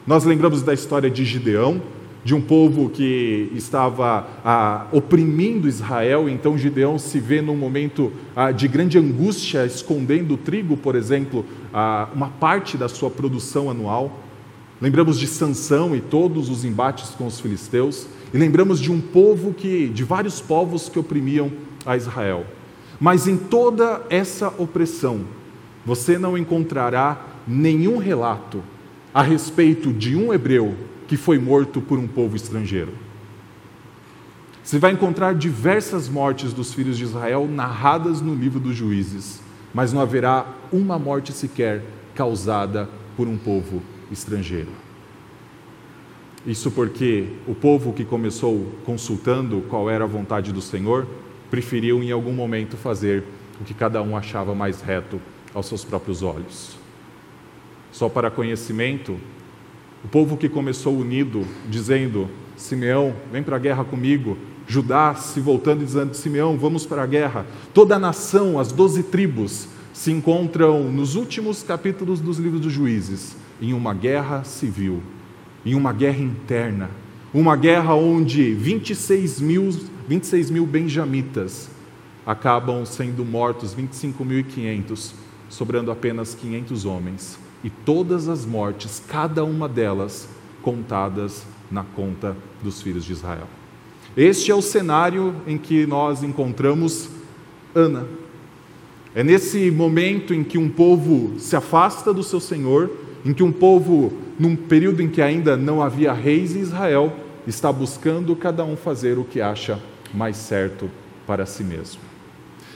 Nós 0.06 0.26
lembramos 0.26 0.62
da 0.62 0.74
história 0.74 1.10
de 1.10 1.24
Gideão, 1.24 1.82
de 2.24 2.36
um 2.36 2.42
povo 2.42 2.90
que 2.90 3.50
estava 3.56 4.28
ah, 4.44 4.88
oprimindo 4.92 5.68
Israel, 5.68 6.28
então 6.28 6.58
Gideão 6.58 7.00
se 7.00 7.20
vê 7.20 7.42
num 7.42 7.56
momento 7.56 8.12
ah, 8.36 8.52
de 8.52 8.68
grande 8.68 8.98
angústia, 8.98 9.66
escondendo 9.66 10.34
o 10.34 10.38
trigo, 10.38 10.76
por 10.76 10.96
exemplo, 10.96 11.46
ah, 11.74 12.10
uma 12.14 12.30
parte 12.30 12.78
da 12.78 12.90
sua 12.90 13.10
produção 13.10 13.70
anual. 13.70 14.20
Lembramos 14.82 15.18
de 15.18 15.28
Sansão 15.28 15.96
e 15.96 16.02
todos 16.02 16.50
os 16.50 16.66
embates 16.66 17.12
com 17.12 17.26
os 17.26 17.40
filisteus, 17.40 18.08
e 18.34 18.38
lembramos 18.38 18.80
de 18.80 18.92
um 18.92 19.00
povo 19.00 19.54
que, 19.54 19.88
de 19.88 20.04
vários 20.04 20.42
povos 20.42 20.90
que 20.90 21.00
oprimiam 21.00 21.52
a 21.86 21.96
Israel. 21.96 22.46
Mas 23.00 23.28
em 23.28 23.38
toda 23.38 24.02
essa 24.10 24.54
opressão, 24.58 25.22
você 25.86 26.18
não 26.18 26.38
encontrará 26.38 27.26
nenhum 27.48 27.98
relato 27.98 28.62
a 29.14 29.22
respeito 29.22 29.92
de 29.92 30.16
um 30.16 30.34
hebreu 30.34 30.76
que 31.10 31.18
foi 31.18 31.40
morto 31.40 31.82
por 31.82 31.98
um 31.98 32.08
povo 32.08 32.36
estrangeiro. 32.36 32.94
Você 34.64 34.78
vai 34.78 34.92
encontrar 34.92 35.34
diversas 35.34 36.08
mortes 36.08 36.54
dos 36.54 36.72
filhos 36.72 37.00
de 37.00 37.04
Israel 37.04 37.48
narradas 37.48 38.22
no 38.22 38.36
livro 38.36 38.60
dos 38.60 38.76
juízes, 38.76 39.42
mas 39.74 39.92
não 39.92 40.02
haverá 40.02 40.46
uma 40.72 41.00
morte 41.00 41.34
sequer 41.34 41.84
causada 42.14 42.88
por 43.18 43.28
um 43.28 43.40
povo 43.40 43.82
estrangeiro. 44.12 44.70
Isso 46.46 46.70
porque 46.70 47.34
o 47.48 47.56
povo 47.56 47.92
que 47.92 48.06
começou 48.06 48.72
consultando 48.86 49.62
qual 49.68 49.90
era 49.90 50.04
a 50.04 50.08
vontade 50.08 50.54
do 50.54 50.62
Senhor, 50.62 51.08
preferiu 51.50 52.04
em 52.04 52.12
algum 52.12 52.34
momento 52.34 52.78
fazer 52.78 53.24
o 53.60 53.64
que 53.64 53.74
cada 53.74 54.00
um 54.04 54.16
achava 54.16 54.54
mais 54.54 54.80
reto 54.80 55.20
aos 55.56 55.66
seus 55.66 55.84
próprios 55.84 56.22
olhos. 56.22 56.78
Só 57.92 58.08
para 58.08 58.30
conhecimento, 58.30 59.20
o 60.04 60.08
povo 60.08 60.38
que 60.38 60.48
começou 60.48 60.98
unido, 60.98 61.46
dizendo: 61.70 62.30
Simeão, 62.56 63.14
vem 63.32 63.44
para 63.44 63.56
a 63.56 63.60
guerra 63.60 63.84
comigo. 63.84 64.38
Judá 64.68 65.16
se 65.16 65.40
voltando 65.40 65.82
e 65.82 65.86
dizendo: 65.86 66.14
Simeão, 66.14 66.58
vamos 66.58 66.86
para 66.86 67.04
a 67.04 67.08
guerra. 67.08 67.46
Toda 67.74 67.96
a 67.96 68.00
nação, 68.00 68.60
as 68.60 68.72
doze 68.72 69.04
tribos, 69.04 69.68
se 69.94 70.12
encontram 70.12 70.84
nos 70.86 71.16
últimos 71.16 71.64
capítulos 71.64 72.22
dos 72.22 72.38
livros 72.38 72.62
dos 72.62 72.72
juízes, 72.72 73.36
em 73.62 73.74
uma 73.74 73.94
guerra 73.94 74.44
civil, 74.44 75.02
em 75.66 75.76
uma 75.76 75.92
guerra 75.92 76.22
interna, 76.22 76.90
uma 77.34 77.56
guerra 77.56 77.94
onde 77.96 78.54
26 78.54 79.42
mil, 79.42 79.70
26 80.08 80.50
mil 80.50 80.66
benjamitas 80.66 81.70
acabam 82.26 82.86
sendo 82.86 83.26
mortos, 83.26 83.76
25.500, 83.76 85.14
sobrando 85.50 85.92
apenas 85.92 86.36
500 86.36 86.86
homens 86.86 87.49
e 87.64 87.70
todas 87.70 88.28
as 88.28 88.46
mortes, 88.46 89.02
cada 89.08 89.44
uma 89.44 89.68
delas 89.68 90.30
contadas 90.62 91.46
na 91.70 91.84
conta 91.84 92.36
dos 92.64 92.82
filhos 92.82 93.06
de 93.06 93.14
Israel. 93.14 93.48
Este 94.16 94.52
é 94.52 94.56
o 94.56 94.62
cenário 94.62 95.36
em 95.46 95.58
que 95.58 95.86
nós 95.86 96.24
encontramos 96.24 97.10
Ana. 97.74 98.08
É 99.14 99.24
nesse 99.24 99.70
momento 99.72 100.34
em 100.34 100.44
que 100.44 100.58
um 100.58 100.70
povo 100.70 101.40
se 101.40 101.56
afasta 101.56 102.14
do 102.14 102.24
seu 102.24 102.40
Senhor, 102.40 102.92
em 103.26 103.34
que 103.34 103.44
um 103.44 103.52
povo, 103.52 104.14
num 104.38 104.56
período 104.56 105.02
em 105.02 105.10
que 105.10 105.22
ainda 105.22 105.58
não 105.58 105.82
havia 105.82 106.14
reis 106.14 106.56
em 106.56 106.60
Israel, 106.60 107.14
está 107.46 107.72
buscando 107.72 108.36
cada 108.36 108.64
um 108.64 108.76
fazer 108.76 109.18
o 109.18 109.24
que 109.24 109.42
acha 109.42 109.80
mais 110.14 110.38
certo 110.38 110.90
para 111.26 111.46
si 111.46 111.64
mesmo. 111.64 112.02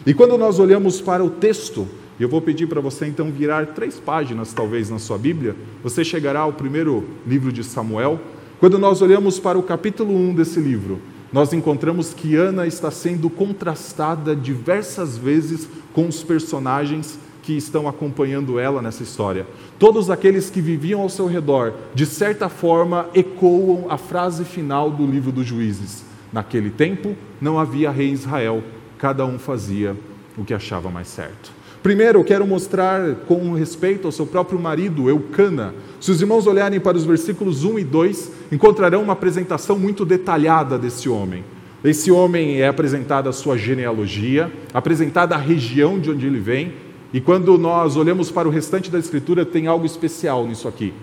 E 0.06 0.14
quando 0.14 0.38
nós 0.38 0.60
olhamos 0.60 1.00
para 1.02 1.24
o 1.24 1.30
texto 1.30 1.88
eu 2.20 2.30
vou 2.30 2.42
pedir 2.42 2.68
para 2.68 2.80
você 2.80 3.08
então 3.08 3.32
virar 3.32 3.68
três 3.68 4.00
páginas, 4.00 4.54
talvez, 4.54 4.90
na 4.90 5.00
sua 5.00 5.18
Bíblia. 5.18 5.56
Você 5.84 6.04
chegará 6.04 6.42
ao 6.42 6.54
primeiro 6.54 7.04
livro 7.26 7.52
de 7.52 7.64
Samuel. 7.64 8.20
Quando 8.60 8.78
nós 8.78 9.02
olhamos 9.02 9.40
para 9.40 9.58
o 9.58 9.64
capítulo 9.64 10.16
1 10.16 10.36
desse 10.36 10.60
livro, 10.60 11.02
nós 11.34 11.52
encontramos 11.52 12.14
que 12.14 12.36
Ana 12.36 12.68
está 12.68 12.92
sendo 12.92 13.30
contrastada 13.30 14.36
diversas 14.36 15.18
vezes 15.18 15.68
com 15.92 16.08
os 16.08 16.24
personagens 16.24 17.18
que 17.42 17.58
estão 17.58 17.88
acompanhando 17.88 18.60
ela 18.60 18.82
nessa 18.82 19.02
história. 19.02 19.46
Todos 19.80 20.10
aqueles 20.10 20.50
que 20.50 20.62
viviam 20.62 21.02
ao 21.02 21.10
seu 21.10 21.26
redor, 21.26 21.74
de 21.94 22.06
certa 22.06 22.48
forma, 22.48 23.10
ecoam 23.16 23.88
a 23.90 23.98
frase 23.98 24.46
final 24.46 24.92
do 24.92 25.06
livro 25.06 25.32
dos 25.32 25.46
Juízes. 25.46 26.06
Naquele 26.32 26.70
tempo 26.70 27.16
não 27.42 27.60
havia 27.60 27.92
rei 27.92 28.12
Israel, 28.12 28.64
cada 28.98 29.26
um 29.26 29.38
fazia 29.38 29.98
o 30.38 30.46
que 30.46 30.54
achava 30.54 30.90
mais 30.90 31.08
certo. 31.08 31.52
Primeiro, 31.84 32.20
eu 32.20 32.24
quero 32.24 32.48
mostrar 32.48 33.14
com 33.28 33.52
respeito 33.52 34.08
ao 34.08 34.12
seu 34.14 34.26
próprio 34.26 34.58
marido, 34.58 35.10
Eucana. 35.10 35.76
Se 36.00 36.12
os 36.12 36.22
irmãos 36.22 36.48
olharem 36.48 36.80
para 36.80 36.96
os 36.96 37.04
versículos 37.04 37.66
1 37.66 37.80
e 37.80 37.84
2, 37.84 38.32
encontrarão 38.54 39.04
uma 39.04 39.12
apresentação 39.12 39.78
muito 39.78 40.06
detalhada 40.06 40.80
desse 40.80 41.10
homem. 41.10 41.44
Esse 41.84 42.10
homem 42.10 42.62
é 42.62 42.70
apresentada 42.70 43.30
a 43.30 43.34
sua 43.34 43.58
genealogia, 43.58 44.50
apresentada 44.74 45.36
a 45.36 45.38
região 45.38 46.00
de 46.00 46.10
onde 46.10 46.26
ele 46.26 46.40
vem, 46.40 46.72
e 47.14 47.20
quando 47.20 47.58
nós 47.58 47.98
olhamos 47.98 48.32
para 48.32 48.48
o 48.48 48.52
restante 48.52 48.90
da 48.90 48.98
Escritura, 48.98 49.46
tem 49.46 49.68
algo 49.68 49.86
especial 49.86 50.48
nisso 50.48 50.70
aqui 50.70 50.94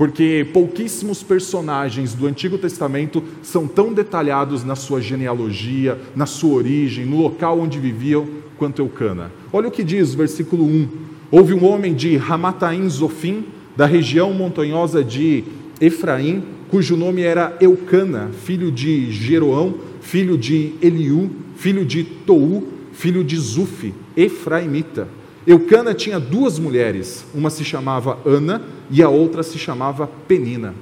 porque 0.00 0.48
pouquíssimos 0.50 1.22
personagens 1.22 2.14
do 2.14 2.26
Antigo 2.26 2.56
Testamento 2.56 3.22
são 3.42 3.68
tão 3.68 3.92
detalhados 3.92 4.64
na 4.64 4.74
sua 4.74 4.98
genealogia, 4.98 6.00
na 6.16 6.24
sua 6.24 6.54
origem, 6.54 7.04
no 7.04 7.20
local 7.20 7.60
onde 7.60 7.78
viviam, 7.78 8.26
quanto 8.60 8.82
Eucana. 8.82 9.32
Olha 9.50 9.68
o 9.68 9.70
que 9.70 9.82
diz, 9.82 10.12
versículo 10.12 10.66
1. 10.66 10.88
Houve 11.30 11.54
um 11.54 11.64
homem 11.64 11.94
de 11.94 12.18
Ramataim 12.18 12.86
Zofim, 12.90 13.46
da 13.74 13.86
região 13.86 14.34
montanhosa 14.34 15.02
de 15.02 15.44
Efraim, 15.80 16.44
cujo 16.68 16.94
nome 16.94 17.22
era 17.22 17.56
Eucana, 17.58 18.28
filho 18.44 18.70
de 18.70 19.10
Jeroão, 19.10 19.76
filho 20.02 20.36
de 20.36 20.74
Eliú, 20.82 21.30
filho 21.56 21.86
de 21.86 22.04
Tou, 22.04 22.68
filho 22.92 23.24
de 23.24 23.38
Zufi, 23.38 23.94
Efraimita. 24.14 25.08
Eucana 25.46 25.94
tinha 25.94 26.20
duas 26.20 26.58
mulheres, 26.58 27.24
uma 27.34 27.48
se 27.48 27.64
chamava 27.64 28.18
Ana 28.26 28.60
e 28.90 29.02
a 29.02 29.08
outra 29.08 29.42
se 29.42 29.58
chamava 29.58 30.06
Penina. 30.06 30.74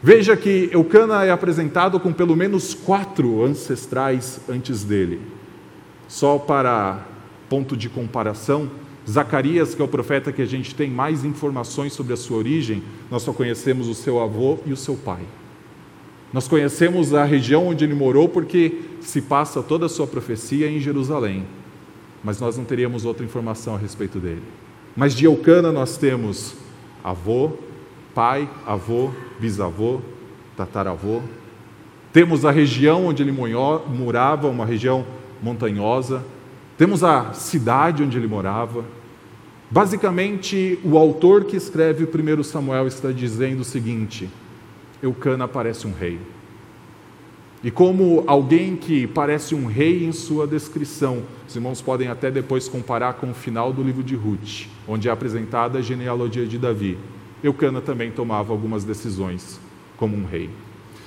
Veja 0.00 0.36
que 0.36 0.70
Eucana 0.72 1.24
é 1.24 1.32
apresentado 1.32 1.98
com 1.98 2.12
pelo 2.12 2.36
menos 2.36 2.74
quatro 2.74 3.42
ancestrais 3.42 4.38
antes 4.48 4.84
dele. 4.84 5.20
Só 6.08 6.38
para 6.38 7.06
ponto 7.48 7.76
de 7.76 7.88
comparação, 7.88 8.70
Zacarias, 9.08 9.74
que 9.74 9.80
é 9.80 9.84
o 9.84 9.88
profeta 9.88 10.30
que 10.30 10.42
a 10.42 10.46
gente 10.46 10.74
tem 10.74 10.90
mais 10.90 11.24
informações 11.24 11.94
sobre 11.94 12.12
a 12.12 12.16
sua 12.16 12.36
origem, 12.36 12.82
nós 13.10 13.22
só 13.22 13.32
conhecemos 13.32 13.88
o 13.88 13.94
seu 13.94 14.20
avô 14.20 14.58
e 14.66 14.72
o 14.72 14.76
seu 14.76 14.94
pai. 14.96 15.22
Nós 16.30 16.46
conhecemos 16.46 17.14
a 17.14 17.24
região 17.24 17.68
onde 17.68 17.84
ele 17.84 17.94
morou 17.94 18.28
porque 18.28 18.82
se 19.00 19.22
passa 19.22 19.62
toda 19.62 19.86
a 19.86 19.88
sua 19.88 20.06
profecia 20.06 20.70
em 20.70 20.78
Jerusalém, 20.78 21.46
mas 22.22 22.38
nós 22.38 22.58
não 22.58 22.64
teríamos 22.64 23.06
outra 23.06 23.24
informação 23.24 23.74
a 23.74 23.78
respeito 23.78 24.18
dele. 24.18 24.42
Mas 24.94 25.14
de 25.14 25.24
Eucana 25.24 25.72
nós 25.72 25.96
temos 25.96 26.54
avô, 27.02 27.52
pai, 28.14 28.48
avô, 28.66 29.10
bisavô, 29.40 30.00
tataravô. 30.54 31.22
Temos 32.12 32.44
a 32.44 32.50
região 32.50 33.06
onde 33.06 33.22
ele 33.22 33.32
morava, 33.32 34.48
uma 34.48 34.66
região 34.66 35.06
montanhosa. 35.42 36.22
Temos 36.78 37.02
a 37.02 37.32
cidade 37.32 38.04
onde 38.04 38.16
ele 38.16 38.28
morava. 38.28 38.84
Basicamente, 39.68 40.78
o 40.84 40.96
autor 40.96 41.44
que 41.44 41.56
escreve 41.56 42.04
o 42.04 42.06
primeiro 42.06 42.44
Samuel 42.44 42.86
está 42.86 43.10
dizendo 43.10 43.62
o 43.62 43.64
seguinte: 43.64 44.30
Eucana 45.02 45.48
parece 45.48 45.88
um 45.88 45.92
rei. 45.92 46.20
E 47.64 47.70
como 47.72 48.22
alguém 48.28 48.76
que 48.76 49.08
parece 49.08 49.56
um 49.56 49.66
rei 49.66 50.04
em 50.04 50.12
sua 50.12 50.46
descrição, 50.46 51.24
os 51.48 51.56
irmãos 51.56 51.82
podem 51.82 52.06
até 52.06 52.30
depois 52.30 52.68
comparar 52.68 53.14
com 53.14 53.32
o 53.32 53.34
final 53.34 53.72
do 53.72 53.82
livro 53.82 54.04
de 54.04 54.14
Ruth, 54.14 54.68
onde 54.86 55.08
é 55.08 55.10
apresentada 55.10 55.80
a 55.80 55.82
genealogia 55.82 56.46
de 56.46 56.56
Davi. 56.56 56.96
Eucana 57.42 57.80
também 57.80 58.12
tomava 58.12 58.52
algumas 58.52 58.84
decisões 58.84 59.58
como 59.96 60.16
um 60.16 60.24
rei. 60.24 60.48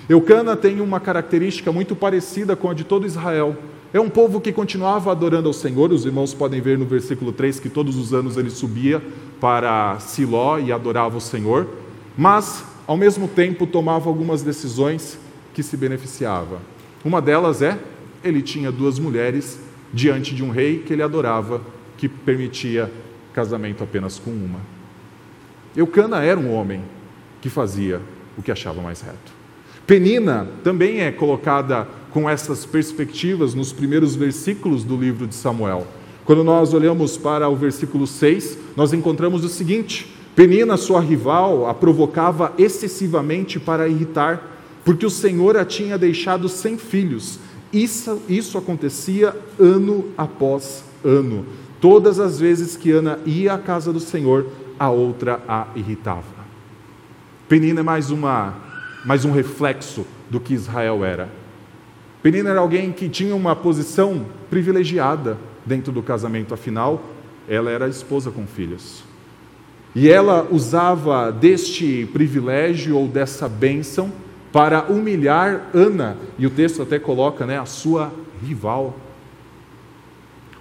Eucana 0.10 0.58
tem 0.58 0.82
uma 0.82 1.00
característica 1.00 1.72
muito 1.72 1.96
parecida 1.96 2.58
com 2.58 2.70
a 2.70 2.74
de 2.74 2.84
todo 2.84 3.08
Israel. 3.08 3.56
É 3.94 4.00
um 4.00 4.10
povo 4.10 4.40
que 4.40 4.54
continuava 4.54 5.12
adorando 5.12 5.50
ao 5.50 5.54
Senhor, 5.54 5.92
os 5.92 6.06
irmãos 6.06 6.34
podem 6.34 6.62
ver 6.62 6.78
no 6.78 6.86
versículo 6.86 7.34
3 7.34 7.60
que 7.60 7.68
todos 7.68 7.98
os 7.98 8.14
anos 8.14 8.38
ele 8.38 8.50
subia 8.50 9.04
para 9.40 10.00
Siló 10.00 10.58
e 10.60 10.72
adorava 10.72 11.18
o 11.18 11.22
Senhor, 11.22 11.68
mas 12.18 12.64
ao 12.88 12.96
mesmo 12.96 13.28
tempo 13.28 13.68
tomava 13.68 14.08
algumas 14.08 14.44
decisões 14.44 15.20
que 15.54 15.62
se 15.62 15.76
beneficiava. 15.76 16.60
Uma 17.04 17.22
delas 17.22 17.62
é, 17.62 17.78
ele 18.24 18.42
tinha 18.42 18.72
duas 18.72 18.98
mulheres 18.98 19.60
diante 19.94 20.34
de 20.34 20.42
um 20.42 20.52
rei 20.52 20.80
que 20.80 20.94
ele 20.94 21.04
adorava, 21.04 21.62
que 21.98 22.08
permitia 22.08 22.90
casamento 23.34 23.84
apenas 23.84 24.18
com 24.18 24.32
uma. 24.32 24.60
Eucana 25.76 26.24
era 26.24 26.40
um 26.40 26.54
homem 26.54 26.82
que 27.42 27.50
fazia 27.50 28.02
o 28.38 28.42
que 28.42 28.52
achava 28.52 28.82
mais 28.82 29.02
reto. 29.02 29.42
Penina 29.86 30.48
também 30.64 31.02
é 31.02 31.12
colocada 31.12 31.88
com 32.12 32.30
essas 32.30 32.66
perspectivas 32.66 33.54
nos 33.54 33.72
primeiros 33.72 34.16
versículos 34.16 34.84
do 34.84 34.96
livro 34.96 35.26
de 35.26 35.36
Samuel. 35.36 35.88
Quando 36.26 36.44
nós 36.44 36.74
olhamos 36.74 37.18
para 37.18 37.50
o 37.50 37.56
versículo 37.56 38.06
6, 38.06 38.58
nós 38.76 38.94
encontramos 38.94 39.44
o 39.44 39.50
seguinte: 39.50 40.14
Penina, 40.36 40.78
sua 40.78 41.02
rival, 41.02 41.68
a 41.68 41.74
provocava 41.74 42.54
excessivamente 42.58 43.60
para 43.60 43.88
irritar, 43.88 44.42
porque 44.86 45.06
o 45.06 45.10
Senhor 45.10 45.58
a 45.58 45.66
tinha 45.66 45.98
deixado 45.98 46.48
sem 46.48 46.78
filhos. 46.78 47.40
Isso, 47.74 48.22
isso 48.28 48.58
acontecia 48.58 49.36
ano 49.60 50.06
após 50.18 50.84
ano. 51.04 51.46
Todas 51.80 52.20
as 52.20 52.40
vezes 52.40 52.78
que 52.78 52.92
Ana 52.92 53.20
ia 53.26 53.54
à 53.54 53.58
casa 53.58 53.92
do 53.92 54.00
Senhor, 54.00 54.48
a 54.78 54.90
outra 54.90 55.42
a 55.48 55.68
irritava. 55.76 56.42
Penina 57.48 57.80
é 57.80 57.84
mais, 57.84 58.12
uma, 58.12 58.56
mais 59.06 59.26
um 59.26 59.32
reflexo 59.32 60.06
do 60.30 60.40
que 60.40 60.54
Israel 60.54 61.04
era. 61.04 61.41
Penina 62.22 62.52
era 62.52 62.60
alguém 62.60 62.92
que 62.92 63.10
tinha 63.10 63.36
uma 63.36 63.56
posição 63.56 64.26
privilegiada 64.50 65.38
dentro 65.66 65.92
do 65.92 66.04
casamento, 66.04 66.54
afinal, 66.54 67.02
ela 67.48 67.72
era 67.72 67.88
esposa 67.88 68.30
com 68.30 68.46
filhos. 68.46 69.04
E 69.96 70.08
ela 70.10 70.48
usava 70.50 71.32
deste 71.32 72.08
privilégio 72.14 72.96
ou 72.98 73.08
dessa 73.08 73.50
bênção 73.50 74.12
para 74.52 74.84
humilhar 74.84 75.70
Ana, 75.74 76.18
e 76.38 76.46
o 76.46 76.50
texto 76.50 76.82
até 76.82 77.00
coloca 77.00 77.46
né, 77.46 77.60
a 77.60 77.66
sua 77.66 78.12
rival. 78.42 78.96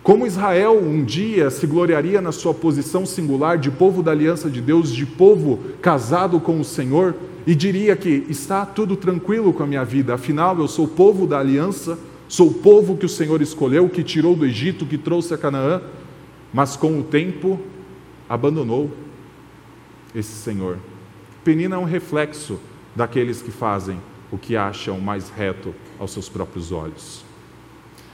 Como 0.03 0.27
Israel 0.27 0.81
um 0.83 1.05
dia 1.05 1.51
se 1.51 1.67
gloriaria 1.67 2.21
na 2.21 2.33
sua 2.33 2.55
posição 2.55 3.05
singular 3.05 3.59
de 3.59 3.71
povo 3.71 4.03
da 4.03 4.11
aliança 4.11 4.49
de 4.49 4.61
Deus, 4.61 4.91
de 4.91 5.05
povo 5.05 5.59
casado 5.83 6.41
com 6.41 6.59
o 6.59 6.65
Senhor, 6.65 7.15
e 7.47 7.55
diria 7.55 7.97
que 7.97 8.27
está 8.29 8.67
tudo 8.67 8.97
tranquilo 8.97 9.53
com 9.53 9.63
a 9.63 9.67
minha 9.67 9.85
vida, 9.85 10.15
afinal 10.15 10.59
eu 10.59 10.69
sou 10.69 10.87
povo 10.87 11.27
da 11.27 11.39
aliança, 11.39 11.99
sou 12.29 12.53
povo 12.53 12.97
que 12.97 13.07
o 13.07 13.09
Senhor 13.09 13.41
escolheu, 13.43 13.89
que 13.89 14.03
tirou 14.03 14.37
do 14.37 14.47
Egito, 14.47 14.87
que 14.87 14.99
trouxe 14.99 15.35
a 15.35 15.39
Canaã, 15.39 15.83
mas 16.53 16.77
com 16.77 16.99
o 16.99 17.03
tempo 17.03 17.61
abandonou 18.29 18.91
esse 20.15 20.33
Senhor. 20.33 20.79
Penina 21.43 21.77
é 21.77 21.79
um 21.79 21.85
reflexo 21.85 22.61
daqueles 22.95 23.41
que 23.41 23.51
fazem 23.51 23.99
o 24.31 24.39
que 24.39 24.57
acham 24.57 25.01
mais 25.01 25.31
reto 25.31 25.75
aos 25.99 26.13
seus 26.13 26.29
próprios 26.29 26.71
olhos. 26.71 27.25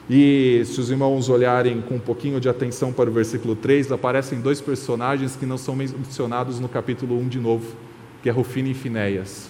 E 0.08 0.62
se 0.64 0.80
os 0.80 0.88
irmãos 0.88 1.28
olharem 1.28 1.80
com 1.80 1.96
um 1.96 2.00
pouquinho 2.00 2.40
de 2.40 2.48
atenção 2.48 2.92
para 2.92 3.10
o 3.10 3.12
versículo 3.12 3.56
3, 3.56 3.90
aparecem 3.90 4.40
dois 4.40 4.60
personagens 4.60 5.34
que 5.34 5.44
não 5.44 5.58
são 5.58 5.74
mencionados 5.74 6.60
no 6.60 6.68
capítulo 6.68 7.18
1 7.18 7.28
de 7.28 7.40
novo, 7.40 7.66
que 8.26 8.30
é 8.30 8.32
Rufino 8.32 8.66
e 8.66 8.74
Finéias, 8.74 9.48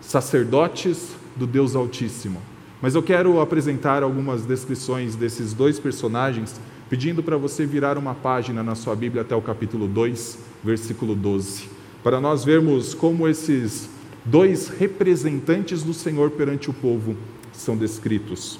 sacerdotes 0.00 1.10
do 1.36 1.46
Deus 1.46 1.76
Altíssimo. 1.76 2.42
Mas 2.82 2.96
eu 2.96 3.02
quero 3.04 3.40
apresentar 3.40 4.02
algumas 4.02 4.44
descrições 4.44 5.14
desses 5.14 5.52
dois 5.52 5.78
personagens, 5.78 6.60
pedindo 6.90 7.22
para 7.22 7.36
você 7.36 7.64
virar 7.64 7.96
uma 7.96 8.12
página 8.12 8.60
na 8.60 8.74
sua 8.74 8.96
Bíblia 8.96 9.22
até 9.22 9.36
o 9.36 9.40
capítulo 9.40 9.86
2, 9.86 10.36
versículo 10.64 11.14
12, 11.14 11.68
para 12.02 12.20
nós 12.20 12.44
vermos 12.44 12.92
como 12.92 13.28
esses 13.28 13.88
dois 14.24 14.66
representantes 14.66 15.84
do 15.84 15.94
Senhor 15.94 16.32
perante 16.32 16.68
o 16.68 16.74
povo 16.74 17.16
são 17.52 17.76
descritos. 17.76 18.58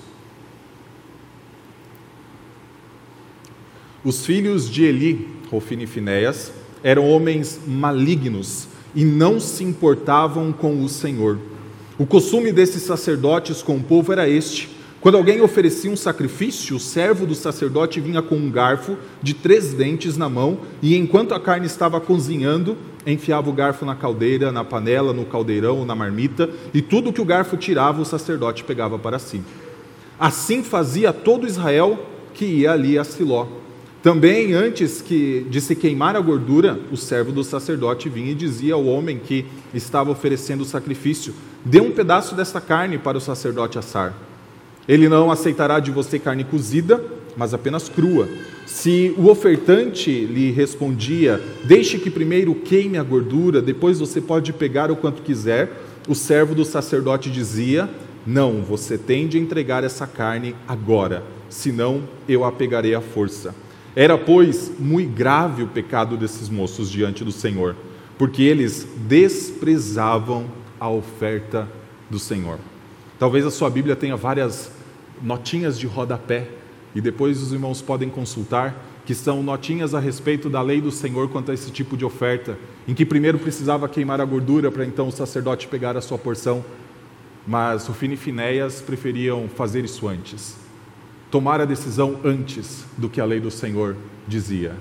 Os 4.04 4.24
filhos 4.24 4.70
de 4.70 4.84
Eli, 4.84 5.28
Rofine 5.50 5.82
e 5.82 5.88
Finéias, 5.88 6.52
eram 6.80 7.10
homens 7.10 7.58
malignos 7.66 8.68
e 8.96 9.04
não 9.04 9.38
se 9.38 9.62
importavam 9.62 10.50
com 10.50 10.82
o 10.82 10.88
Senhor. 10.88 11.38
O 11.98 12.06
costume 12.06 12.50
desses 12.50 12.82
sacerdotes 12.82 13.62
com 13.62 13.76
o 13.76 13.82
povo 13.82 14.10
era 14.12 14.26
este: 14.28 14.70
quando 15.00 15.18
alguém 15.18 15.40
oferecia 15.40 15.90
um 15.90 15.96
sacrifício, 15.96 16.74
o 16.74 16.80
servo 16.80 17.26
do 17.26 17.34
sacerdote 17.34 18.00
vinha 18.00 18.22
com 18.22 18.34
um 18.34 18.50
garfo 18.50 18.96
de 19.22 19.34
três 19.34 19.74
dentes 19.74 20.16
na 20.16 20.28
mão 20.28 20.58
e, 20.82 20.96
enquanto 20.96 21.34
a 21.34 21.38
carne 21.38 21.66
estava 21.66 22.00
cozinhando, 22.00 22.76
enfiava 23.06 23.48
o 23.48 23.52
garfo 23.52 23.84
na 23.84 23.94
caldeira, 23.94 24.50
na 24.50 24.64
panela, 24.64 25.12
no 25.12 25.26
caldeirão, 25.26 25.84
na 25.84 25.94
marmita, 25.94 26.50
e 26.74 26.82
tudo 26.82 27.12
que 27.12 27.20
o 27.20 27.24
garfo 27.24 27.56
tirava, 27.56 28.00
o 28.00 28.04
sacerdote 28.04 28.64
pegava 28.64 28.98
para 28.98 29.18
si. 29.18 29.42
Assim 30.18 30.62
fazia 30.62 31.12
todo 31.12 31.46
Israel 31.46 31.98
que 32.32 32.44
ia 32.44 32.72
ali 32.72 32.98
a 32.98 33.04
Siló. 33.04 33.46
Também, 34.02 34.52
antes 34.52 35.00
que, 35.00 35.46
de 35.50 35.60
se 35.60 35.74
queimar 35.74 36.14
a 36.14 36.20
gordura, 36.20 36.78
o 36.92 36.96
servo 36.96 37.32
do 37.32 37.42
sacerdote 37.42 38.08
vinha 38.08 38.32
e 38.32 38.34
dizia 38.34 38.74
ao 38.74 38.84
homem 38.86 39.18
que 39.18 39.44
estava 39.74 40.10
oferecendo 40.10 40.60
o 40.62 40.66
sacrifício: 40.66 41.34
Dê 41.64 41.80
um 41.80 41.90
pedaço 41.90 42.34
dessa 42.34 42.60
carne 42.60 42.98
para 42.98 43.18
o 43.18 43.20
sacerdote 43.20 43.78
assar. 43.78 44.14
Ele 44.88 45.08
não 45.08 45.30
aceitará 45.30 45.80
de 45.80 45.90
você 45.90 46.18
carne 46.18 46.44
cozida, 46.44 47.02
mas 47.36 47.52
apenas 47.52 47.88
crua. 47.88 48.28
Se 48.64 49.12
o 49.18 49.28
ofertante 49.28 50.10
lhe 50.10 50.50
respondia: 50.52 51.42
Deixe 51.64 51.98
que 51.98 52.10
primeiro 52.10 52.54
queime 52.54 52.98
a 52.98 53.02
gordura, 53.02 53.60
depois 53.60 53.98
você 53.98 54.20
pode 54.20 54.52
pegar 54.52 54.90
o 54.90 54.96
quanto 54.96 55.22
quiser, 55.22 55.72
o 56.08 56.14
servo 56.14 56.54
do 56.54 56.64
sacerdote 56.64 57.30
dizia: 57.30 57.88
Não, 58.26 58.62
você 58.62 58.96
tem 58.96 59.26
de 59.26 59.38
entregar 59.38 59.82
essa 59.82 60.06
carne 60.06 60.54
agora, 60.68 61.24
senão 61.48 62.02
eu 62.28 62.44
a 62.44 62.52
pegarei 62.52 62.94
à 62.94 63.00
força. 63.00 63.54
Era, 63.98 64.18
pois, 64.18 64.70
muito 64.78 65.10
grave 65.14 65.62
o 65.62 65.68
pecado 65.68 66.18
desses 66.18 66.50
moços 66.50 66.90
diante 66.90 67.24
do 67.24 67.32
Senhor, 67.32 67.74
porque 68.18 68.42
eles 68.42 68.86
desprezavam 68.94 70.50
a 70.78 70.86
oferta 70.90 71.66
do 72.10 72.18
Senhor. 72.18 72.58
Talvez 73.18 73.46
a 73.46 73.50
sua 73.50 73.70
Bíblia 73.70 73.96
tenha 73.96 74.14
várias 74.14 74.70
notinhas 75.22 75.78
de 75.78 75.86
rodapé, 75.86 76.46
e 76.94 77.00
depois 77.00 77.42
os 77.42 77.54
irmãos 77.54 77.80
podem 77.80 78.10
consultar, 78.10 78.84
que 79.06 79.14
são 79.14 79.42
notinhas 79.42 79.94
a 79.94 79.98
respeito 79.98 80.50
da 80.50 80.60
lei 80.60 80.78
do 80.78 80.90
Senhor 80.90 81.30
quanto 81.30 81.50
a 81.50 81.54
esse 81.54 81.70
tipo 81.70 81.96
de 81.96 82.04
oferta, 82.04 82.58
em 82.86 82.92
que 82.92 83.06
primeiro 83.06 83.38
precisava 83.38 83.88
queimar 83.88 84.20
a 84.20 84.26
gordura 84.26 84.70
para 84.70 84.84
então 84.84 85.08
o 85.08 85.12
sacerdote 85.12 85.68
pegar 85.68 85.96
a 85.96 86.02
sua 86.02 86.18
porção, 86.18 86.62
mas 87.46 87.86
Rufino 87.86 88.12
e 88.12 88.18
Finéias 88.18 88.82
preferiam 88.82 89.48
fazer 89.48 89.86
isso 89.86 90.06
antes 90.06 90.65
tomar 91.30 91.60
a 91.60 91.64
decisão 91.64 92.20
antes 92.24 92.84
do 92.96 93.08
que 93.08 93.20
a 93.20 93.24
lei 93.24 93.40
do 93.40 93.50
Senhor 93.50 93.96
dizia, 94.26 94.74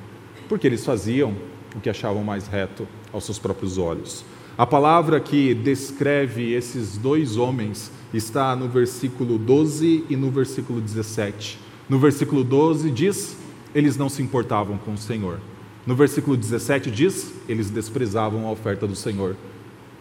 porque 0.47 0.67
eles 0.67 0.85
faziam 0.85 1.35
o 1.75 1.79
que 1.79 1.89
achavam 1.89 2.23
mais 2.23 2.47
reto 2.47 2.87
aos 3.11 3.25
seus 3.25 3.39
próprios 3.39 3.77
olhos. 3.77 4.23
A 4.57 4.65
palavra 4.65 5.19
que 5.19 5.53
descreve 5.53 6.53
esses 6.53 6.97
dois 6.97 7.35
homens 7.35 7.91
está 8.13 8.55
no 8.55 8.69
versículo 8.69 9.37
12 9.37 10.05
e 10.09 10.15
no 10.15 10.31
versículo 10.31 10.79
17. 10.79 11.59
No 11.89 11.99
versículo 11.99 12.43
12 12.43 12.89
diz: 12.89 13.37
eles 13.73 13.97
não 13.97 14.07
se 14.07 14.21
importavam 14.21 14.77
com 14.77 14.93
o 14.93 14.97
Senhor. 14.97 15.41
No 15.85 15.93
versículo 15.93 16.37
17 16.37 16.89
diz: 16.89 17.33
eles 17.49 17.69
desprezavam 17.69 18.47
a 18.47 18.51
oferta 18.51 18.87
do 18.87 18.95
Senhor. 18.95 19.35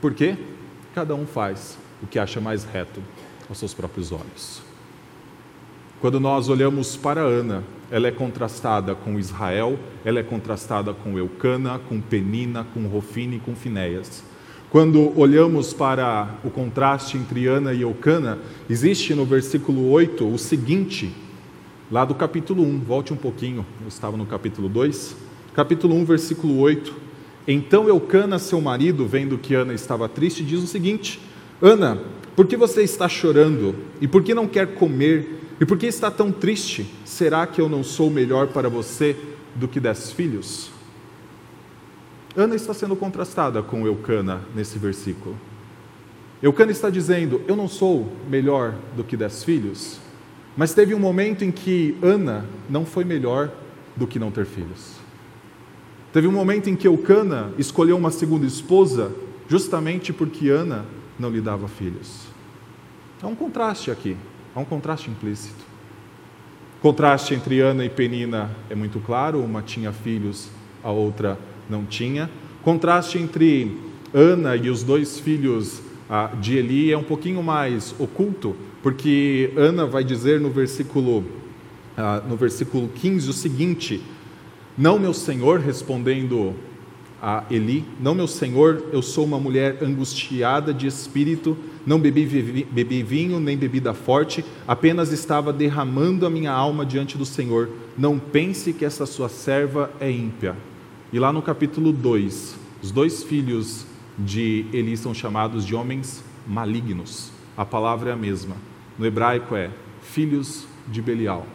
Por 0.00 0.14
quê? 0.14 0.36
Cada 0.94 1.16
um 1.16 1.26
faz 1.26 1.76
o 2.00 2.06
que 2.06 2.20
acha 2.20 2.40
mais 2.40 2.62
reto 2.62 3.02
aos 3.48 3.58
seus 3.58 3.74
próprios 3.74 4.12
olhos. 4.12 4.73
Quando 6.04 6.20
nós 6.20 6.50
olhamos 6.50 6.98
para 6.98 7.22
Ana, 7.22 7.64
ela 7.90 8.06
é 8.06 8.10
contrastada 8.10 8.94
com 8.94 9.18
Israel, 9.18 9.78
ela 10.04 10.18
é 10.20 10.22
contrastada 10.22 10.92
com 10.92 11.16
Eucana, 11.16 11.80
com 11.88 11.98
Penina, 11.98 12.66
com 12.74 12.86
Rofine 12.86 13.36
e 13.36 13.40
com 13.40 13.56
Finéias. 13.56 14.22
Quando 14.68 15.18
olhamos 15.18 15.72
para 15.72 16.28
o 16.44 16.50
contraste 16.50 17.16
entre 17.16 17.46
Ana 17.46 17.72
e 17.72 17.80
Eucana, 17.80 18.38
existe 18.68 19.14
no 19.14 19.24
versículo 19.24 19.90
8 19.90 20.26
o 20.28 20.36
seguinte, 20.36 21.10
lá 21.90 22.04
do 22.04 22.14
capítulo 22.14 22.62
1, 22.62 22.80
volte 22.80 23.14
um 23.14 23.16
pouquinho, 23.16 23.64
eu 23.80 23.88
estava 23.88 24.14
no 24.14 24.26
capítulo 24.26 24.68
2, 24.68 25.16
capítulo 25.54 25.94
1, 25.94 26.04
versículo 26.04 26.58
8. 26.58 26.92
Então 27.48 27.88
Eucana, 27.88 28.38
seu 28.38 28.60
marido, 28.60 29.06
vendo 29.06 29.38
que 29.38 29.54
Ana 29.54 29.72
estava 29.72 30.06
triste, 30.06 30.44
diz 30.44 30.62
o 30.62 30.66
seguinte: 30.66 31.18
Ana, 31.62 31.98
por 32.36 32.46
que 32.46 32.58
você 32.58 32.82
está 32.82 33.08
chorando? 33.08 33.74
E 34.02 34.06
por 34.06 34.22
que 34.22 34.34
não 34.34 34.46
quer 34.46 34.74
comer? 34.74 35.43
E 35.60 35.64
por 35.64 35.78
que 35.78 35.86
está 35.86 36.10
tão 36.10 36.32
triste? 36.32 36.86
Será 37.04 37.46
que 37.46 37.60
eu 37.60 37.68
não 37.68 37.84
sou 37.84 38.10
melhor 38.10 38.48
para 38.48 38.68
você 38.68 39.16
do 39.54 39.68
que 39.68 39.78
dez 39.78 40.10
filhos? 40.10 40.70
Ana 42.36 42.56
está 42.56 42.74
sendo 42.74 42.96
contrastada 42.96 43.62
com 43.62 43.86
Eucana 43.86 44.40
nesse 44.54 44.78
versículo. 44.78 45.36
Eucana 46.42 46.72
está 46.72 46.90
dizendo: 46.90 47.40
Eu 47.46 47.54
não 47.54 47.68
sou 47.68 48.12
melhor 48.28 48.74
do 48.96 49.04
que 49.04 49.16
dez 49.16 49.44
filhos. 49.44 50.00
Mas 50.56 50.74
teve 50.74 50.94
um 50.94 50.98
momento 50.98 51.44
em 51.44 51.50
que 51.50 51.96
Ana 52.02 52.44
não 52.68 52.84
foi 52.84 53.04
melhor 53.04 53.50
do 53.96 54.06
que 54.06 54.18
não 54.18 54.30
ter 54.30 54.46
filhos. 54.46 54.94
Teve 56.12 56.28
um 56.28 56.32
momento 56.32 56.70
em 56.70 56.76
que 56.76 56.86
Eucana 56.86 57.52
escolheu 57.58 57.96
uma 57.96 58.10
segunda 58.10 58.46
esposa, 58.46 59.12
justamente 59.48 60.12
porque 60.12 60.48
Ana 60.48 60.84
não 61.18 61.28
lhe 61.28 61.40
dava 61.40 61.66
filhos. 61.66 62.26
Há 63.20 63.26
um 63.26 63.34
contraste 63.34 63.90
aqui, 63.90 64.16
há 64.54 64.60
um 64.60 64.64
contraste 64.64 65.10
implícito. 65.10 65.64
O 66.78 66.82
contraste 66.82 67.34
entre 67.34 67.60
Ana 67.60 67.84
e 67.84 67.88
Penina 67.88 68.50
é 68.68 68.74
muito 68.74 69.00
claro, 69.00 69.40
uma 69.42 69.62
tinha 69.62 69.92
filhos, 69.92 70.48
a 70.82 70.90
outra 70.90 71.38
não 71.68 71.84
tinha. 71.84 72.30
O 72.60 72.64
contraste 72.64 73.18
entre 73.18 73.76
Ana 74.12 74.54
e 74.54 74.68
os 74.70 74.82
dois 74.82 75.18
filhos 75.18 75.82
de 76.40 76.56
Eli 76.56 76.92
é 76.92 76.96
um 76.96 77.02
pouquinho 77.02 77.42
mais 77.42 77.94
oculto, 77.98 78.54
porque 78.82 79.52
Ana 79.56 79.86
vai 79.86 80.04
dizer 80.04 80.40
no 80.40 80.50
versículo, 80.50 81.24
ah, 81.96 82.22
no 82.28 82.36
versículo 82.36 82.88
15 82.88 83.30
o 83.30 83.32
seguinte: 83.32 84.02
Não, 84.76 84.98
meu 84.98 85.14
senhor, 85.14 85.60
respondendo 85.60 86.54
a 87.20 87.44
Eli: 87.50 87.84
Não, 88.00 88.14
meu 88.14 88.26
senhor, 88.26 88.84
eu 88.92 89.02
sou 89.02 89.24
uma 89.24 89.38
mulher 89.38 89.78
angustiada 89.82 90.72
de 90.74 90.86
espírito, 90.86 91.56
não 91.86 91.98
bebi, 91.98 92.66
bebi 92.70 93.02
vinho 93.02 93.40
nem 93.40 93.56
bebida 93.56 93.94
forte, 93.94 94.44
apenas 94.66 95.12
estava 95.12 95.52
derramando 95.52 96.26
a 96.26 96.30
minha 96.30 96.52
alma 96.52 96.84
diante 96.84 97.16
do 97.16 97.24
Senhor. 97.24 97.70
Não 97.96 98.18
pense 98.18 98.72
que 98.72 98.84
essa 98.84 99.06
sua 99.06 99.28
serva 99.28 99.90
é 100.00 100.10
ímpia. 100.10 100.56
E 101.12 101.18
lá 101.18 101.32
no 101.32 101.42
capítulo 101.42 101.92
2, 101.92 102.56
os 102.82 102.90
dois 102.90 103.22
filhos 103.22 103.86
de 104.18 104.66
Eli 104.72 104.96
são 104.96 105.14
chamados 105.14 105.64
de 105.64 105.74
homens 105.74 106.24
malignos. 106.46 107.30
A 107.56 107.64
palavra 107.64 108.10
é 108.10 108.12
a 108.12 108.16
mesma. 108.16 108.56
No 108.98 109.06
hebraico 109.06 109.54
é 109.54 109.70
filhos 110.02 110.66
de 110.88 111.00
Belial. 111.00 111.46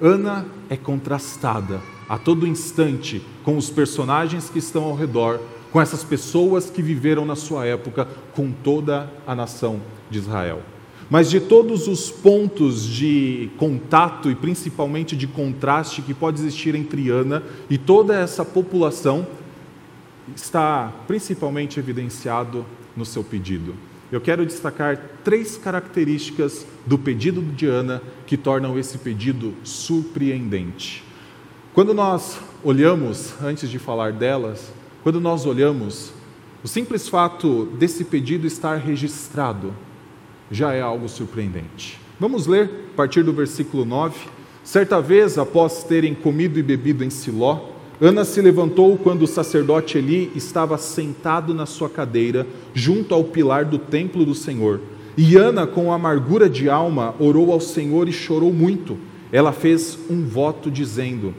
Ana 0.00 0.46
é 0.68 0.76
contrastada 0.76 1.80
a 2.08 2.18
todo 2.18 2.46
instante 2.46 3.22
com 3.42 3.56
os 3.56 3.70
personagens 3.70 4.48
que 4.48 4.58
estão 4.58 4.84
ao 4.84 4.94
redor, 4.94 5.40
com 5.72 5.80
essas 5.80 6.04
pessoas 6.04 6.70
que 6.70 6.82
viveram 6.82 7.24
na 7.24 7.36
sua 7.36 7.66
época, 7.66 8.06
com 8.34 8.50
toda 8.50 9.10
a 9.26 9.34
nação 9.34 9.80
de 10.10 10.18
Israel. 10.18 10.62
Mas 11.10 11.28
de 11.28 11.40
todos 11.40 11.86
os 11.86 12.10
pontos 12.10 12.86
de 12.86 13.50
contato 13.58 14.30
e 14.30 14.34
principalmente 14.34 15.16
de 15.16 15.26
contraste 15.26 16.00
que 16.00 16.14
pode 16.14 16.40
existir 16.40 16.74
entre 16.74 17.10
Ana 17.10 17.42
e 17.68 17.76
toda 17.76 18.14
essa 18.14 18.44
população, 18.44 19.26
está 20.34 20.92
principalmente 21.06 21.78
evidenciado 21.78 22.64
no 22.96 23.04
seu 23.04 23.22
pedido. 23.22 23.74
Eu 24.10 24.20
quero 24.20 24.46
destacar 24.46 24.96
três 25.24 25.56
características 25.56 26.66
do 26.86 26.96
pedido 26.96 27.42
de 27.42 27.66
Ana 27.66 28.00
que 28.26 28.36
tornam 28.36 28.78
esse 28.78 28.98
pedido 28.98 29.52
surpreendente. 29.64 31.02
Quando 31.74 31.92
nós 31.92 32.38
olhamos, 32.62 33.34
antes 33.42 33.68
de 33.68 33.80
falar 33.80 34.12
delas, 34.12 34.72
quando 35.02 35.20
nós 35.20 35.44
olhamos, 35.44 36.12
o 36.62 36.68
simples 36.68 37.08
fato 37.08 37.64
desse 37.76 38.04
pedido 38.04 38.46
estar 38.46 38.76
registrado 38.76 39.74
já 40.52 40.72
é 40.72 40.80
algo 40.80 41.08
surpreendente. 41.08 41.98
Vamos 42.20 42.46
ler 42.46 42.70
a 42.92 42.96
partir 42.96 43.24
do 43.24 43.32
versículo 43.32 43.84
9. 43.84 44.16
Certa 44.62 45.02
vez, 45.02 45.36
após 45.36 45.82
terem 45.82 46.14
comido 46.14 46.60
e 46.60 46.62
bebido 46.62 47.02
em 47.02 47.10
Siló, 47.10 47.70
Ana 48.00 48.24
se 48.24 48.40
levantou 48.40 48.96
quando 48.96 49.22
o 49.22 49.26
sacerdote 49.26 49.98
Eli 49.98 50.30
estava 50.36 50.78
sentado 50.78 51.52
na 51.52 51.66
sua 51.66 51.90
cadeira, 51.90 52.46
junto 52.72 53.12
ao 53.12 53.24
pilar 53.24 53.64
do 53.64 53.80
templo 53.80 54.24
do 54.24 54.32
Senhor. 54.36 54.80
E 55.16 55.36
Ana, 55.36 55.66
com 55.66 55.92
amargura 55.92 56.48
de 56.48 56.70
alma, 56.70 57.16
orou 57.18 57.50
ao 57.50 57.58
Senhor 57.58 58.08
e 58.08 58.12
chorou 58.12 58.52
muito. 58.52 58.96
Ela 59.32 59.50
fez 59.50 59.98
um 60.08 60.24
voto 60.24 60.70
dizendo: 60.70 61.34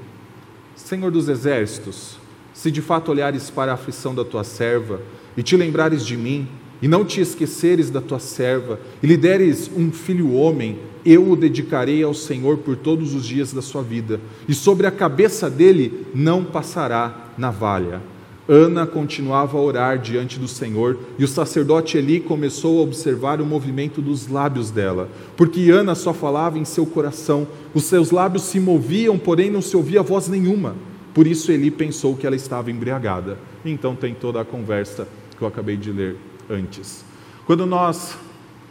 Senhor 0.76 1.12
dos 1.12 1.30
exércitos, 1.30 2.18
se 2.54 2.70
de 2.70 2.82
fato 2.82 3.12
olhares 3.12 3.50
para 3.50 3.72
a 3.72 3.76
aflição 3.76 4.14
da 4.14 4.26
tua 4.26 4.44
serva 4.44 5.02
e 5.36 5.44
te 5.44 5.56
lembrares 5.56 6.06
de 6.06 6.16
mim, 6.16 6.48
e 6.82 6.88
não 6.88 7.06
te 7.06 7.22
esqueceres 7.22 7.90
da 7.90 8.02
tua 8.02 8.20
serva, 8.20 8.80
e 9.02 9.08
lhe 9.08 9.18
deres 9.18 9.72
um 9.76 9.92
filho 9.92 10.34
homem, 10.34 10.80
eu 11.06 11.32
o 11.32 11.36
dedicarei 11.36 12.04
ao 12.04 12.14
Senhor 12.14 12.58
por 12.58 12.76
todos 12.76 13.14
os 13.14 13.26
dias 13.26 13.54
da 13.54 13.62
sua 13.62 13.82
vida, 13.82 14.20
e 14.48 14.54
sobre 14.54 14.86
a 14.86 14.92
cabeça 14.92 15.50
dele 15.50 16.06
não 16.14 16.44
passará 16.44 17.32
navalha. 17.38 18.02
Ana 18.48 18.86
continuava 18.86 19.58
a 19.58 19.62
orar 19.62 19.98
diante 19.98 20.38
do 20.38 20.48
Senhor, 20.48 21.00
e 21.18 21.24
o 21.24 21.28
sacerdote 21.28 21.98
Eli 21.98 22.20
começou 22.20 22.80
a 22.80 22.84
observar 22.84 23.42
o 23.42 23.46
movimento 23.46 24.02
dos 24.02 24.28
lábios 24.28 24.70
dela, 24.70 25.10
porque 25.36 25.72
Ana 25.72 25.96
só 25.96 26.14
falava 26.14 26.60
em 26.60 26.66
seu 26.66 26.86
coração, 26.86 27.48
os 27.74 27.86
seus 27.86 28.12
lábios 28.12 28.44
se 28.44 28.60
moviam, 28.60 29.18
porém 29.18 29.50
não 29.50 29.64
se 29.64 29.76
ouvia 29.76 30.04
voz 30.04 30.28
nenhuma. 30.28 30.76
Por 31.12 31.26
isso 31.26 31.52
Eli 31.52 31.72
pensou 31.72 32.16
que 32.16 32.28
ela 32.28 32.36
estava 32.36 32.70
embriagada. 32.70 33.40
Então 33.64 33.96
tem 33.96 34.14
toda 34.14 34.42
a 34.42 34.46
conversa 34.46 35.08
que 35.38 35.42
eu 35.42 35.48
acabei 35.48 35.78
de 35.78 35.92
ler 35.92 36.18
antes. 36.50 37.04
Quando 37.48 37.66
nós 37.66 38.18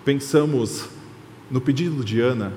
pensamos 0.04 0.88
no 1.50 1.60
pedido 1.60 2.04
de 2.04 2.20
Ana, 2.20 2.52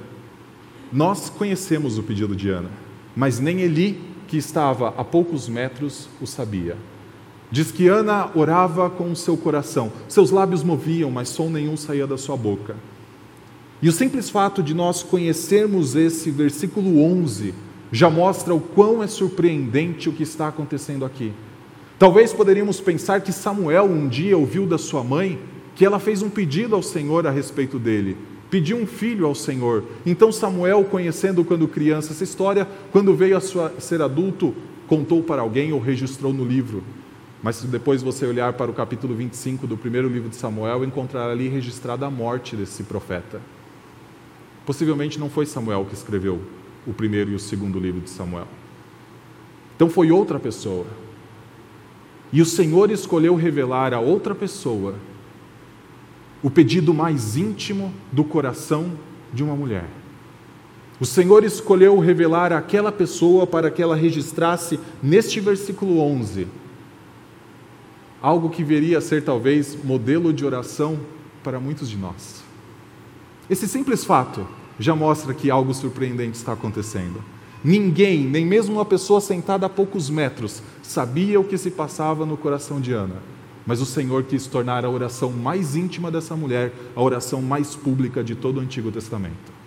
nós 0.92 1.30
conhecemos 1.30 1.98
o 1.98 2.04
pedido 2.04 2.36
de 2.36 2.50
Ana, 2.50 2.70
mas 3.16 3.40
nem 3.40 3.62
Eli, 3.62 4.00
que 4.28 4.38
estava 4.38 4.90
a 4.90 5.04
poucos 5.04 5.48
metros, 5.48 6.10
o 6.22 6.28
sabia. 6.28 6.76
Diz 7.50 7.72
que 7.72 7.88
Ana 7.88 8.30
orava 8.36 8.90
com 8.90 9.12
o 9.12 9.16
seu 9.16 9.38
coração, 9.38 9.92
seus 10.08 10.32
lábios 10.32 10.64
moviam, 10.64 11.10
mas 11.10 11.30
som 11.30 11.50
nenhum 11.50 11.78
saía 11.78 12.06
da 12.06 12.18
sua 12.18 12.36
boca. 12.36 12.76
E 13.82 13.88
o 13.88 13.92
simples 13.92 14.30
fato 14.30 14.62
de 14.62 14.74
nós 14.74 15.04
conhecermos 15.04 15.96
esse 15.96 16.30
versículo 16.32 17.02
11 17.02 17.54
já 17.92 18.10
mostra 18.10 18.54
o 18.54 18.60
quão 18.60 19.02
é 19.02 19.08
surpreendente 19.08 20.10
o 20.10 20.14
que 20.14 20.24
está 20.24 20.48
acontecendo 20.48 21.06
aqui. 21.06 21.32
Talvez 21.98 22.34
poderíamos 22.34 22.82
pensar 22.82 23.22
que 23.22 23.32
Samuel 23.32 23.86
um 23.86 24.08
dia 24.08 24.38
ouviu 24.38 24.66
da 24.66 24.78
sua 24.78 25.04
mãe 25.04 25.40
que 25.76 25.86
ela 25.86 26.00
fez 26.00 26.22
um 26.22 26.30
pedido 26.30 26.76
ao 26.76 26.82
Senhor 26.82 27.28
a 27.28 27.32
respeito 27.32 27.78
dele, 27.78 28.18
pediu 28.50 28.78
um 28.78 28.88
filho 28.88 29.26
ao 29.26 29.36
Senhor. 29.36 29.84
Então 30.06 30.32
Samuel, 30.32 30.84
conhecendo 30.86 31.46
quando 31.46 31.68
criança 31.68 32.14
essa 32.14 32.24
história, 32.24 32.68
quando 32.92 33.16
veio 33.16 33.38
a 33.38 33.40
sua, 33.40 33.72
ser 33.80 34.02
adulto, 34.02 34.56
contou 34.88 35.22
para 35.22 35.44
alguém 35.44 35.72
ou 35.72 35.80
registrou 35.80 36.34
no 36.34 36.44
livro. 36.44 36.84
Mas 37.42 37.58
se 37.58 37.68
depois 37.68 38.02
você 38.02 38.26
olhar 38.26 38.54
para 38.54 38.72
o 38.72 38.74
capítulo 38.74 39.14
25 39.16 39.68
do 39.68 39.78
primeiro 39.78 40.10
livro 40.10 40.30
de 40.30 40.36
Samuel, 40.36 40.84
encontrará 40.84 41.32
ali 41.32 41.48
registrada 41.48 42.06
a 42.06 42.10
morte 42.10 42.56
desse 42.56 42.84
profeta. 42.84 43.40
Possivelmente 44.66 45.20
não 45.20 45.30
foi 45.30 45.46
Samuel 45.46 45.86
que 45.86 45.94
escreveu 45.94 46.42
o 46.86 46.94
primeiro 46.94 47.32
e 47.32 47.36
o 47.36 47.40
segundo 47.40 47.80
livro 47.80 48.02
de 48.02 48.10
Samuel. 48.10 48.48
Então 49.76 49.90
foi 49.90 50.12
outra 50.12 50.40
pessoa. 50.40 50.88
E 52.34 52.42
o 52.42 52.46
Senhor 52.46 52.90
escolheu 52.90 53.36
revelar 53.36 53.94
a 53.94 54.00
outra 54.00 54.34
pessoa 54.34 54.96
o 56.42 56.50
pedido 56.50 56.94
mais 56.94 57.38
íntimo 57.38 57.94
do 58.12 58.24
coração 58.24 58.92
de 59.32 59.44
uma 59.44 59.56
mulher. 59.56 59.86
O 61.00 61.06
Senhor 61.06 61.44
escolheu 61.44 62.00
revelar 62.00 62.52
àquela 62.52 62.92
pessoa 62.92 63.46
para 63.46 63.70
que 63.70 63.82
ela 63.82 63.96
registrasse 63.96 64.80
neste 65.02 65.40
versículo 65.40 66.00
11 66.00 66.48
algo 68.22 68.50
que 68.50 68.64
viria 68.64 68.98
a 68.98 69.02
ser 69.02 69.24
talvez 69.24 69.78
modelo 69.84 70.34
de 70.34 70.46
oração 70.46 71.00
para 71.44 71.60
muitos 71.60 71.90
de 71.90 71.98
nós. 71.98 72.44
Esse 73.50 73.68
simples 73.68 74.04
fato 74.04 74.48
já 74.80 74.96
mostra 74.96 75.34
que 75.34 75.50
algo 75.50 75.74
surpreendente 75.74 76.38
está 76.38 76.54
acontecendo. 76.54 77.24
Ninguém, 77.64 78.24
nem 78.24 78.46
mesmo 78.46 78.76
uma 78.76 78.86
pessoa 78.86 79.20
sentada 79.20 79.66
a 79.66 79.70
poucos 79.70 80.10
metros, 80.10 80.62
sabia 80.84 81.40
o 81.40 81.44
que 81.44 81.58
se 81.58 81.72
passava 81.72 82.26
no 82.26 82.38
coração 82.38 82.80
de 82.80 82.94
Ana. 82.94 83.16
Mas 83.66 83.82
o 83.82 83.86
Senhor 83.86 84.24
quis 84.24 84.48
tornar 84.48 84.86
a 84.86 84.90
oração 84.90 85.32
mais 85.32 85.76
íntima 85.76 86.10
dessa 86.10 86.36
mulher 86.36 86.72
a 86.96 87.02
oração 87.02 87.42
mais 87.42 87.76
pública 87.76 88.24
de 88.24 88.36
todo 88.36 88.58
o 88.58 88.62
Antigo 88.62 88.92
Testamento. 88.92 89.58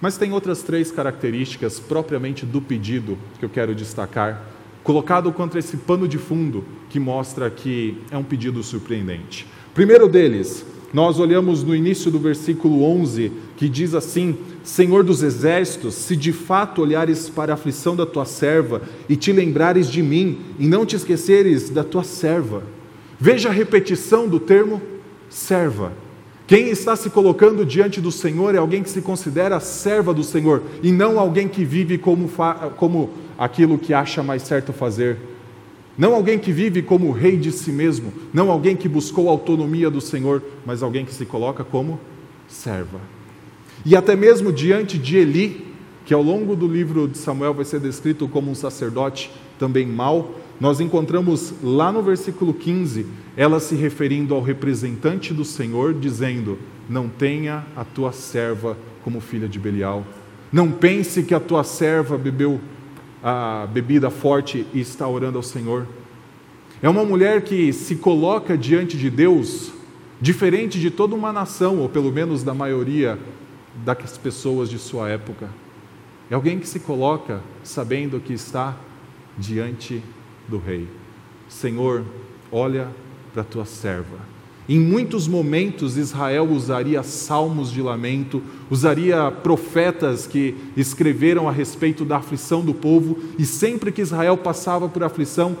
Mas 0.00 0.16
tem 0.16 0.32
outras 0.32 0.62
três 0.62 0.90
características 0.90 1.80
propriamente 1.80 2.46
do 2.46 2.60
pedido 2.60 3.18
que 3.38 3.44
eu 3.44 3.48
quero 3.48 3.74
destacar 3.74 4.44
colocado 4.88 5.30
contra 5.30 5.58
esse 5.58 5.76
pano 5.76 6.08
de 6.08 6.16
fundo 6.16 6.64
que 6.88 6.98
mostra 6.98 7.50
que 7.50 7.98
é 8.10 8.16
um 8.16 8.22
pedido 8.22 8.62
surpreendente. 8.62 9.46
Primeiro 9.74 10.08
deles, 10.08 10.64
nós 10.94 11.18
olhamos 11.18 11.62
no 11.62 11.76
início 11.76 12.10
do 12.10 12.18
versículo 12.18 12.82
11, 12.82 13.30
que 13.58 13.68
diz 13.68 13.94
assim: 13.94 14.38
Senhor 14.64 15.04
dos 15.04 15.22
exércitos, 15.22 15.92
se 15.92 16.16
de 16.16 16.32
fato 16.32 16.80
olhares 16.80 17.28
para 17.28 17.52
a 17.52 17.54
aflição 17.54 17.94
da 17.94 18.06
tua 18.06 18.24
serva 18.24 18.80
e 19.10 19.14
te 19.14 19.30
lembrares 19.30 19.90
de 19.90 20.02
mim 20.02 20.38
e 20.58 20.66
não 20.66 20.86
te 20.86 20.96
esqueceres 20.96 21.68
da 21.68 21.84
tua 21.84 22.02
serva. 22.02 22.62
Veja 23.20 23.50
a 23.50 23.52
repetição 23.52 24.26
do 24.26 24.40
termo 24.40 24.80
serva. 25.28 25.92
Quem 26.46 26.70
está 26.70 26.96
se 26.96 27.10
colocando 27.10 27.62
diante 27.66 28.00
do 28.00 28.10
Senhor 28.10 28.54
é 28.54 28.58
alguém 28.58 28.82
que 28.82 28.88
se 28.88 29.02
considera 29.02 29.60
serva 29.60 30.14
do 30.14 30.24
Senhor 30.24 30.62
e 30.82 30.90
não 30.90 31.20
alguém 31.20 31.46
que 31.46 31.62
vive 31.62 31.98
como, 31.98 32.26
como 32.78 33.10
aquilo 33.38 33.78
que 33.78 33.94
acha 33.94 34.22
mais 34.22 34.42
certo 34.42 34.72
fazer. 34.72 35.16
Não 35.96 36.14
alguém 36.14 36.38
que 36.38 36.52
vive 36.52 36.82
como 36.82 37.10
rei 37.12 37.36
de 37.36 37.52
si 37.52 37.72
mesmo, 37.72 38.12
não 38.32 38.50
alguém 38.50 38.76
que 38.76 38.88
buscou 38.88 39.28
a 39.28 39.32
autonomia 39.32 39.90
do 39.90 40.00
Senhor, 40.00 40.42
mas 40.66 40.82
alguém 40.82 41.04
que 41.04 41.14
se 41.14 41.24
coloca 41.24 41.64
como 41.64 41.98
serva. 42.48 43.00
E 43.84 43.96
até 43.96 44.14
mesmo 44.14 44.52
diante 44.52 44.98
de 44.98 45.16
Eli, 45.16 45.66
que 46.04 46.12
ao 46.12 46.22
longo 46.22 46.56
do 46.56 46.66
livro 46.66 47.06
de 47.06 47.18
Samuel 47.18 47.54
vai 47.54 47.64
ser 47.64 47.80
descrito 47.80 48.28
como 48.28 48.50
um 48.50 48.54
sacerdote 48.54 49.30
também 49.58 49.86
mau, 49.86 50.34
nós 50.60 50.80
encontramos 50.80 51.54
lá 51.62 51.92
no 51.92 52.02
versículo 52.02 52.52
15 52.52 53.06
ela 53.36 53.60
se 53.60 53.76
referindo 53.76 54.34
ao 54.34 54.42
representante 54.42 55.32
do 55.32 55.44
Senhor, 55.44 55.94
dizendo: 55.94 56.58
não 56.88 57.08
tenha 57.08 57.64
a 57.76 57.84
tua 57.84 58.12
serva 58.12 58.76
como 59.04 59.20
filha 59.20 59.48
de 59.48 59.58
Belial. 59.58 60.04
Não 60.50 60.70
pense 60.70 61.22
que 61.22 61.34
a 61.34 61.40
tua 61.40 61.62
serva 61.62 62.16
bebeu 62.16 62.58
a 63.22 63.66
bebida 63.70 64.10
forte 64.10 64.66
e 64.72 64.80
está 64.80 65.06
orando 65.08 65.38
ao 65.38 65.42
Senhor. 65.42 65.86
É 66.80 66.88
uma 66.88 67.04
mulher 67.04 67.42
que 67.42 67.72
se 67.72 67.96
coloca 67.96 68.56
diante 68.56 68.96
de 68.96 69.10
Deus 69.10 69.72
diferente 70.20 70.80
de 70.80 70.90
toda 70.90 71.14
uma 71.14 71.32
nação, 71.32 71.78
ou 71.78 71.88
pelo 71.88 72.12
menos 72.12 72.42
da 72.42 72.54
maioria 72.54 73.18
das 73.84 74.18
pessoas 74.18 74.68
de 74.68 74.78
sua 74.78 75.08
época. 75.08 75.48
É 76.30 76.34
alguém 76.34 76.58
que 76.58 76.68
se 76.68 76.80
coloca 76.80 77.40
sabendo 77.62 78.20
que 78.20 78.32
está 78.32 78.76
diante 79.36 80.02
do 80.48 80.58
Rei. 80.58 80.88
Senhor, 81.48 82.04
olha 82.50 82.88
para 83.32 83.42
a 83.42 83.44
tua 83.44 83.64
serva. 83.64 84.18
Em 84.68 84.78
muitos 84.78 85.26
momentos, 85.26 85.96
Israel 85.96 86.44
usaria 86.44 87.02
salmos 87.02 87.72
de 87.72 87.80
lamento, 87.80 88.42
usaria 88.70 89.30
profetas 89.30 90.26
que 90.26 90.54
escreveram 90.76 91.48
a 91.48 91.52
respeito 91.52 92.04
da 92.04 92.18
aflição 92.18 92.62
do 92.62 92.74
povo, 92.74 93.18
e 93.38 93.46
sempre 93.46 93.90
que 93.90 94.02
Israel 94.02 94.36
passava 94.36 94.86
por 94.86 95.02
aflição, 95.02 95.56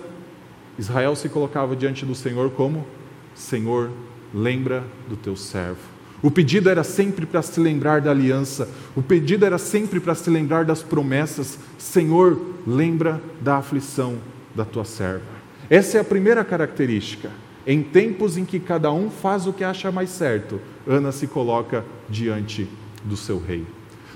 Israel 0.78 1.16
se 1.16 1.28
colocava 1.30 1.74
diante 1.74 2.04
do 2.04 2.14
Senhor 2.14 2.50
como: 2.50 2.86
Senhor, 3.34 3.90
lembra 4.34 4.84
do 5.08 5.16
teu 5.16 5.34
servo. 5.36 5.80
O 6.20 6.30
pedido 6.30 6.68
era 6.68 6.84
sempre 6.84 7.24
para 7.24 7.40
se 7.40 7.58
lembrar 7.60 8.02
da 8.02 8.10
aliança, 8.10 8.68
o 8.94 9.00
pedido 9.00 9.46
era 9.46 9.56
sempre 9.56 10.00
para 10.00 10.14
se 10.14 10.28
lembrar 10.28 10.66
das 10.66 10.82
promessas. 10.82 11.58
Senhor, 11.78 12.38
lembra 12.66 13.22
da 13.40 13.56
aflição 13.56 14.18
da 14.54 14.66
tua 14.66 14.84
serva. 14.84 15.38
Essa 15.70 15.96
é 15.96 16.00
a 16.00 16.04
primeira 16.04 16.44
característica. 16.44 17.30
Em 17.68 17.82
tempos 17.82 18.38
em 18.38 18.46
que 18.46 18.58
cada 18.58 18.90
um 18.90 19.10
faz 19.10 19.46
o 19.46 19.52
que 19.52 19.62
acha 19.62 19.92
mais 19.92 20.08
certo, 20.08 20.58
Ana 20.86 21.12
se 21.12 21.26
coloca 21.26 21.84
diante 22.08 22.66
do 23.04 23.14
seu 23.14 23.38
rei. 23.38 23.66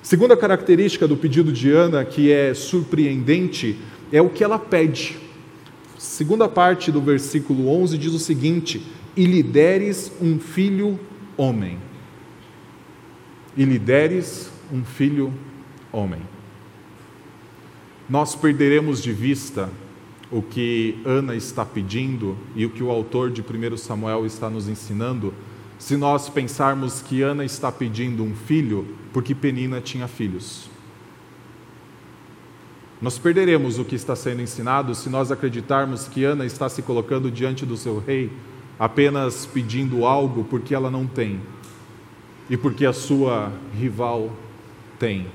Segunda 0.02 0.34
característica 0.34 1.06
do 1.06 1.18
pedido 1.18 1.52
de 1.52 1.70
Ana, 1.70 2.02
que 2.02 2.32
é 2.32 2.54
surpreendente, 2.54 3.78
é 4.10 4.22
o 4.22 4.30
que 4.30 4.42
ela 4.42 4.58
pede. 4.58 5.18
Segunda 5.98 6.48
parte 6.48 6.90
do 6.90 7.02
versículo 7.02 7.68
11 7.68 7.98
diz 7.98 8.14
o 8.14 8.18
seguinte: 8.18 8.86
E 9.14 9.26
lhe 9.26 9.42
deres 9.42 10.10
um 10.18 10.40
filho 10.40 10.98
homem. 11.36 11.76
E 13.54 13.66
lhe 13.66 13.78
deres 13.78 14.50
um 14.72 14.82
filho 14.82 15.30
homem. 15.92 16.22
Nós 18.08 18.34
perderemos 18.34 19.02
de 19.02 19.12
vista 19.12 19.68
o 20.32 20.40
que 20.40 20.98
Ana 21.04 21.36
está 21.36 21.64
pedindo 21.64 22.36
e 22.56 22.64
o 22.64 22.70
que 22.70 22.82
o 22.82 22.90
autor 22.90 23.30
de 23.30 23.42
1 23.42 23.76
Samuel 23.76 24.24
está 24.24 24.48
nos 24.48 24.66
ensinando, 24.66 25.34
se 25.78 25.96
nós 25.96 26.28
pensarmos 26.28 27.02
que 27.02 27.20
Ana 27.20 27.44
está 27.44 27.70
pedindo 27.70 28.24
um 28.24 28.34
filho 28.34 28.86
porque 29.12 29.34
Penina 29.34 29.80
tinha 29.80 30.08
filhos. 30.08 30.70
Nós 33.00 33.18
perderemos 33.18 33.78
o 33.78 33.84
que 33.84 33.96
está 33.96 34.16
sendo 34.16 34.40
ensinado 34.40 34.94
se 34.94 35.10
nós 35.10 35.30
acreditarmos 35.30 36.08
que 36.08 36.24
Ana 36.24 36.46
está 36.46 36.68
se 36.68 36.80
colocando 36.82 37.30
diante 37.30 37.66
do 37.66 37.76
seu 37.76 37.98
rei 37.98 38.30
apenas 38.78 39.44
pedindo 39.44 40.06
algo 40.06 40.44
porque 40.44 40.74
ela 40.74 40.90
não 40.90 41.06
tem 41.06 41.40
e 42.48 42.56
porque 42.56 42.86
a 42.86 42.92
sua 42.92 43.52
rival 43.78 44.30
tem. 44.98 45.26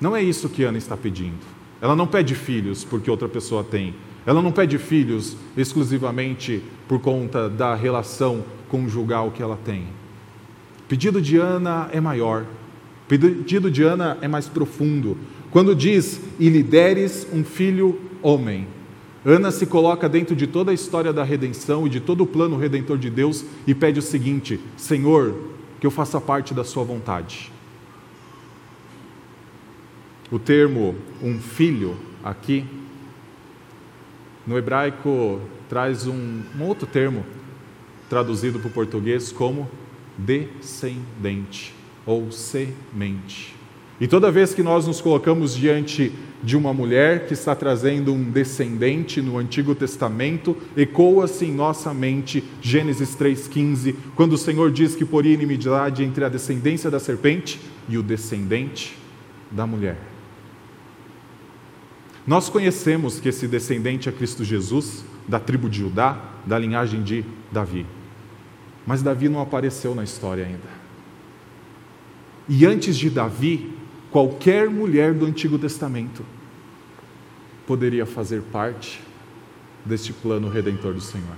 Não 0.00 0.16
é 0.16 0.22
isso 0.22 0.48
que 0.48 0.64
Ana 0.64 0.78
está 0.78 0.96
pedindo. 0.96 1.55
Ela 1.80 1.94
não 1.94 2.06
pede 2.06 2.34
filhos 2.34 2.84
porque 2.84 3.10
outra 3.10 3.28
pessoa 3.28 3.62
tem. 3.62 3.94
Ela 4.24 4.42
não 4.42 4.50
pede 4.50 4.78
filhos 4.78 5.36
exclusivamente 5.56 6.62
por 6.88 7.00
conta 7.00 7.48
da 7.48 7.74
relação 7.74 8.44
conjugal 8.68 9.30
que 9.30 9.42
ela 9.42 9.58
tem. 9.64 9.82
O 10.80 10.88
pedido 10.88 11.20
de 11.20 11.36
Ana 11.36 11.88
é 11.92 12.00
maior. 12.00 12.42
O 12.42 13.08
pedido 13.08 13.70
de 13.70 13.82
Ana 13.82 14.18
é 14.20 14.28
mais 14.28 14.48
profundo. 14.48 15.16
Quando 15.50 15.74
diz, 15.74 16.20
e 16.38 16.48
lhe 16.48 16.62
deres 16.62 17.26
um 17.32 17.44
filho 17.44 18.00
homem. 18.22 18.66
Ana 19.24 19.50
se 19.50 19.66
coloca 19.66 20.08
dentro 20.08 20.36
de 20.36 20.46
toda 20.46 20.70
a 20.70 20.74
história 20.74 21.12
da 21.12 21.24
redenção 21.24 21.86
e 21.86 21.90
de 21.90 22.00
todo 22.00 22.22
o 22.22 22.26
plano 22.26 22.56
redentor 22.56 22.98
de 22.98 23.10
Deus 23.10 23.44
e 23.66 23.74
pede 23.74 23.98
o 23.98 24.02
seguinte: 24.02 24.60
Senhor, 24.76 25.34
que 25.80 25.86
eu 25.86 25.90
faça 25.90 26.20
parte 26.20 26.54
da 26.54 26.62
Sua 26.62 26.84
vontade. 26.84 27.52
O 30.30 30.38
termo 30.40 30.96
um 31.22 31.38
filho 31.38 31.96
aqui, 32.24 32.64
no 34.44 34.58
hebraico, 34.58 35.40
traz 35.68 36.06
um, 36.06 36.42
um 36.58 36.62
outro 36.64 36.86
termo, 36.86 37.24
traduzido 38.08 38.58
para 38.58 38.68
o 38.68 38.72
português 38.72 39.30
como 39.30 39.70
descendente 40.18 41.72
ou 42.04 42.32
semente. 42.32 43.54
E 44.00 44.06
toda 44.06 44.30
vez 44.30 44.52
que 44.52 44.62
nós 44.62 44.86
nos 44.86 45.00
colocamos 45.00 45.54
diante 45.54 46.12
de 46.42 46.56
uma 46.56 46.74
mulher 46.74 47.26
que 47.26 47.32
está 47.32 47.54
trazendo 47.54 48.12
um 48.12 48.30
descendente 48.30 49.22
no 49.22 49.38
Antigo 49.38 49.74
Testamento, 49.74 50.56
ecoa-se 50.76 51.46
em 51.46 51.52
nossa 51.52 51.94
mente 51.94 52.44
Gênesis 52.60 53.16
3,15, 53.16 53.94
quando 54.14 54.34
o 54.34 54.38
Senhor 54.38 54.70
diz 54.70 54.94
que 54.94 55.04
poria 55.04 55.32
inimizade 55.32 56.04
entre 56.04 56.24
a 56.24 56.28
descendência 56.28 56.90
da 56.90 57.00
serpente 57.00 57.60
e 57.88 57.96
o 57.96 58.02
descendente 58.02 58.96
da 59.50 59.66
mulher. 59.66 60.15
Nós 62.26 62.48
conhecemos 62.48 63.20
que 63.20 63.28
esse 63.28 63.46
descendente 63.46 64.08
é 64.08 64.12
Cristo 64.12 64.44
Jesus, 64.44 65.04
da 65.28 65.38
tribo 65.38 65.68
de 65.70 65.78
Judá, 65.78 66.20
da 66.44 66.58
linhagem 66.58 67.02
de 67.02 67.24
Davi. 67.52 67.86
Mas 68.84 69.02
Davi 69.02 69.28
não 69.28 69.40
apareceu 69.40 69.94
na 69.94 70.02
história 70.02 70.44
ainda. 70.44 70.76
E 72.48 72.66
antes 72.66 72.96
de 72.96 73.10
Davi, 73.10 73.72
qualquer 74.10 74.68
mulher 74.68 75.14
do 75.14 75.26
Antigo 75.26 75.58
Testamento 75.58 76.24
poderia 77.66 78.06
fazer 78.06 78.42
parte 78.42 79.00
deste 79.84 80.12
plano 80.12 80.48
redentor 80.48 80.94
do 80.94 81.00
Senhor. 81.00 81.36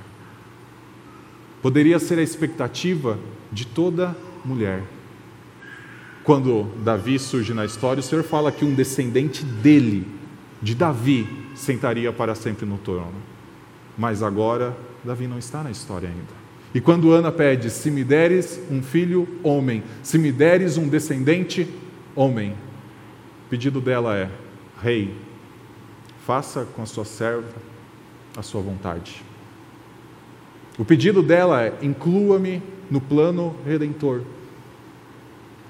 Poderia 1.61 1.99
ser 1.99 2.19
a 2.19 2.23
expectativa 2.23 3.19
de 3.51 3.67
toda 3.67 4.17
mulher. 4.45 4.85
Quando 6.25 6.65
Davi 6.85 7.19
surge 7.19 7.53
na 7.53 7.65
história, 7.65 8.01
o 8.01 8.03
Senhor 8.03 8.23
fala 8.23 8.53
que 8.53 8.65
um 8.65 8.75
descendente 8.75 9.45
dele 9.45 10.18
de 10.61 10.75
Davi 10.75 11.29
sentaria 11.55 12.13
para 12.13 12.35
sempre 12.35 12.67
no 12.67 12.79
trono. 12.79 13.15
Mas 13.97 14.23
agora, 14.23 14.77
Davi 15.05 15.27
não 15.27 15.39
está 15.39 15.63
na 15.63 15.71
história 15.71 16.09
ainda. 16.09 16.39
E 16.75 16.81
quando 16.81 17.13
Ana 17.13 17.33
pede: 17.33 17.71
Se 17.71 17.91
me 17.91 18.05
deres 18.05 18.61
um 18.71 18.83
filho, 18.83 19.29
homem, 19.43 19.83
se 20.03 20.19
me 20.19 20.31
deres 20.31 20.77
um 20.77 20.89
descendente, 20.89 21.69
homem, 22.15 22.53
o 23.47 23.49
pedido 23.49 23.81
dela 23.81 24.17
é: 24.17 24.31
Rei, 24.83 25.15
faça 26.27 26.65
com 26.65 26.83
a 26.83 26.87
sua 26.87 27.05
serva 27.05 27.69
a 28.37 28.43
sua 28.43 28.61
vontade. 28.61 29.23
O 30.79 30.85
pedido 30.85 31.23
dela 31.23 31.63
é: 31.63 31.75
inclua-me 31.83 32.63
no 32.91 33.01
plano 33.01 33.57
redentor. 33.65 34.23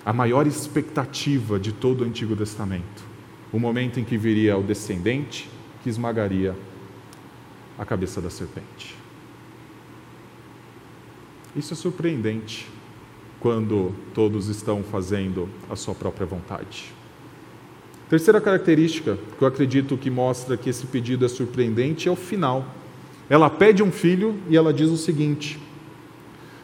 A 0.04 0.12
maior 0.12 0.46
expectativa 0.46 1.58
de 1.58 1.72
todo 1.72 2.02
o 2.02 2.04
Antigo 2.04 2.34
Testamento 2.34 3.07
o 3.52 3.58
momento 3.58 3.98
em 3.98 4.04
que 4.04 4.16
viria 4.16 4.56
o 4.56 4.62
descendente 4.62 5.48
que 5.82 5.88
esmagaria 5.88 6.54
a 7.78 7.84
cabeça 7.84 8.20
da 8.20 8.30
serpente. 8.30 8.96
Isso 11.56 11.72
é 11.72 11.76
surpreendente 11.76 12.68
quando 13.40 13.94
todos 14.12 14.48
estão 14.48 14.82
fazendo 14.82 15.48
a 15.70 15.76
sua 15.76 15.94
própria 15.94 16.26
vontade. 16.26 16.92
Terceira 18.08 18.40
característica 18.40 19.18
que 19.36 19.42
eu 19.42 19.48
acredito 19.48 19.96
que 19.96 20.10
mostra 20.10 20.56
que 20.56 20.70
esse 20.70 20.86
pedido 20.86 21.24
é 21.24 21.28
surpreendente 21.28 22.08
é 22.08 22.10
o 22.10 22.16
final. 22.16 22.74
Ela 23.28 23.50
pede 23.50 23.82
um 23.82 23.92
filho 23.92 24.36
e 24.48 24.56
ela 24.56 24.72
diz 24.72 24.88
o 24.88 24.96
seguinte: 24.96 25.58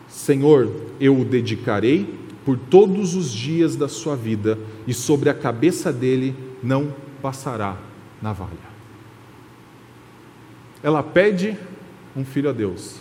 Senhor, 0.09 0.71
eu 0.99 1.19
o 1.19 1.25
dedicarei 1.25 2.09
por 2.45 2.59
todos 2.59 3.15
os 3.15 3.31
dias 3.31 3.75
da 3.75 3.89
sua 3.89 4.15
vida, 4.15 4.59
e 4.87 4.93
sobre 4.93 5.31
a 5.31 5.35
cabeça 5.35 5.93
dele 5.93 6.35
não 6.65 6.95
passará 7.21 7.77
navalha. 8.23 8.75
Ela 10.83 11.03
pede 11.03 11.57
um 12.17 12.25
filho 12.25 12.49
a 12.49 12.53
Deus 12.53 13.01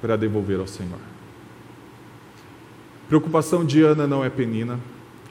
para 0.00 0.16
devolver 0.16 0.58
ao 0.58 0.66
Senhor. 0.66 0.98
Preocupação 3.08 3.64
de 3.64 3.82
Ana 3.82 4.06
não 4.06 4.24
é 4.24 4.30
penina, 4.30 4.80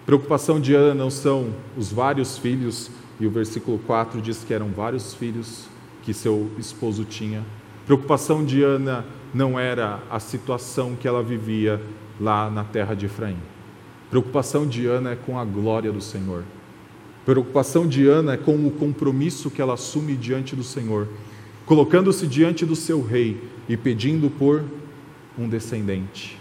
preocupação 0.06 0.60
de 0.60 0.76
Ana 0.76 0.94
não 0.94 1.10
são 1.10 1.54
os 1.76 1.92
vários 1.92 2.38
filhos, 2.38 2.92
e 3.20 3.26
o 3.26 3.32
versículo 3.32 3.80
4 3.80 4.22
diz 4.22 4.44
que 4.44 4.54
eram 4.54 4.70
vários 4.70 5.14
filhos 5.14 5.68
que 6.04 6.14
seu 6.14 6.52
esposo 6.58 7.04
tinha. 7.04 7.44
Preocupação 7.86 8.46
de 8.46 8.62
Ana 8.62 9.06
não 9.34 9.60
era 9.60 10.00
a 10.10 10.20
situação 10.20 10.96
que 10.96 11.08
ela 11.08 11.24
vivia 11.24 11.82
lá 12.20 12.50
na 12.50 12.64
terra 12.64 12.94
de 12.94 13.08
Efraim. 13.08 13.38
Preocupação 14.10 14.68
de 14.68 14.86
Ana 14.86 15.12
é 15.12 15.16
com 15.16 15.40
a 15.40 15.46
glória 15.46 15.92
do 15.92 16.02
Senhor 16.02 16.44
preocupação 17.26 17.88
de 17.88 18.08
Ana 18.08 18.34
é 18.34 18.38
com 18.38 18.66
o 18.66 18.72
compromisso 18.72 19.52
que 19.52 19.62
ela 19.62 19.74
assume 19.74 20.16
diante 20.16 20.56
do 20.56 20.64
Senhor, 20.64 21.08
colocando-se 21.66 22.26
diante 22.26 22.66
do 22.66 22.76
seu 22.76 23.02
rei 23.02 23.42
e 23.68 23.78
pedindo 23.78 24.30
por 24.30 24.64
um 25.38 25.48
descendente. 25.48 26.38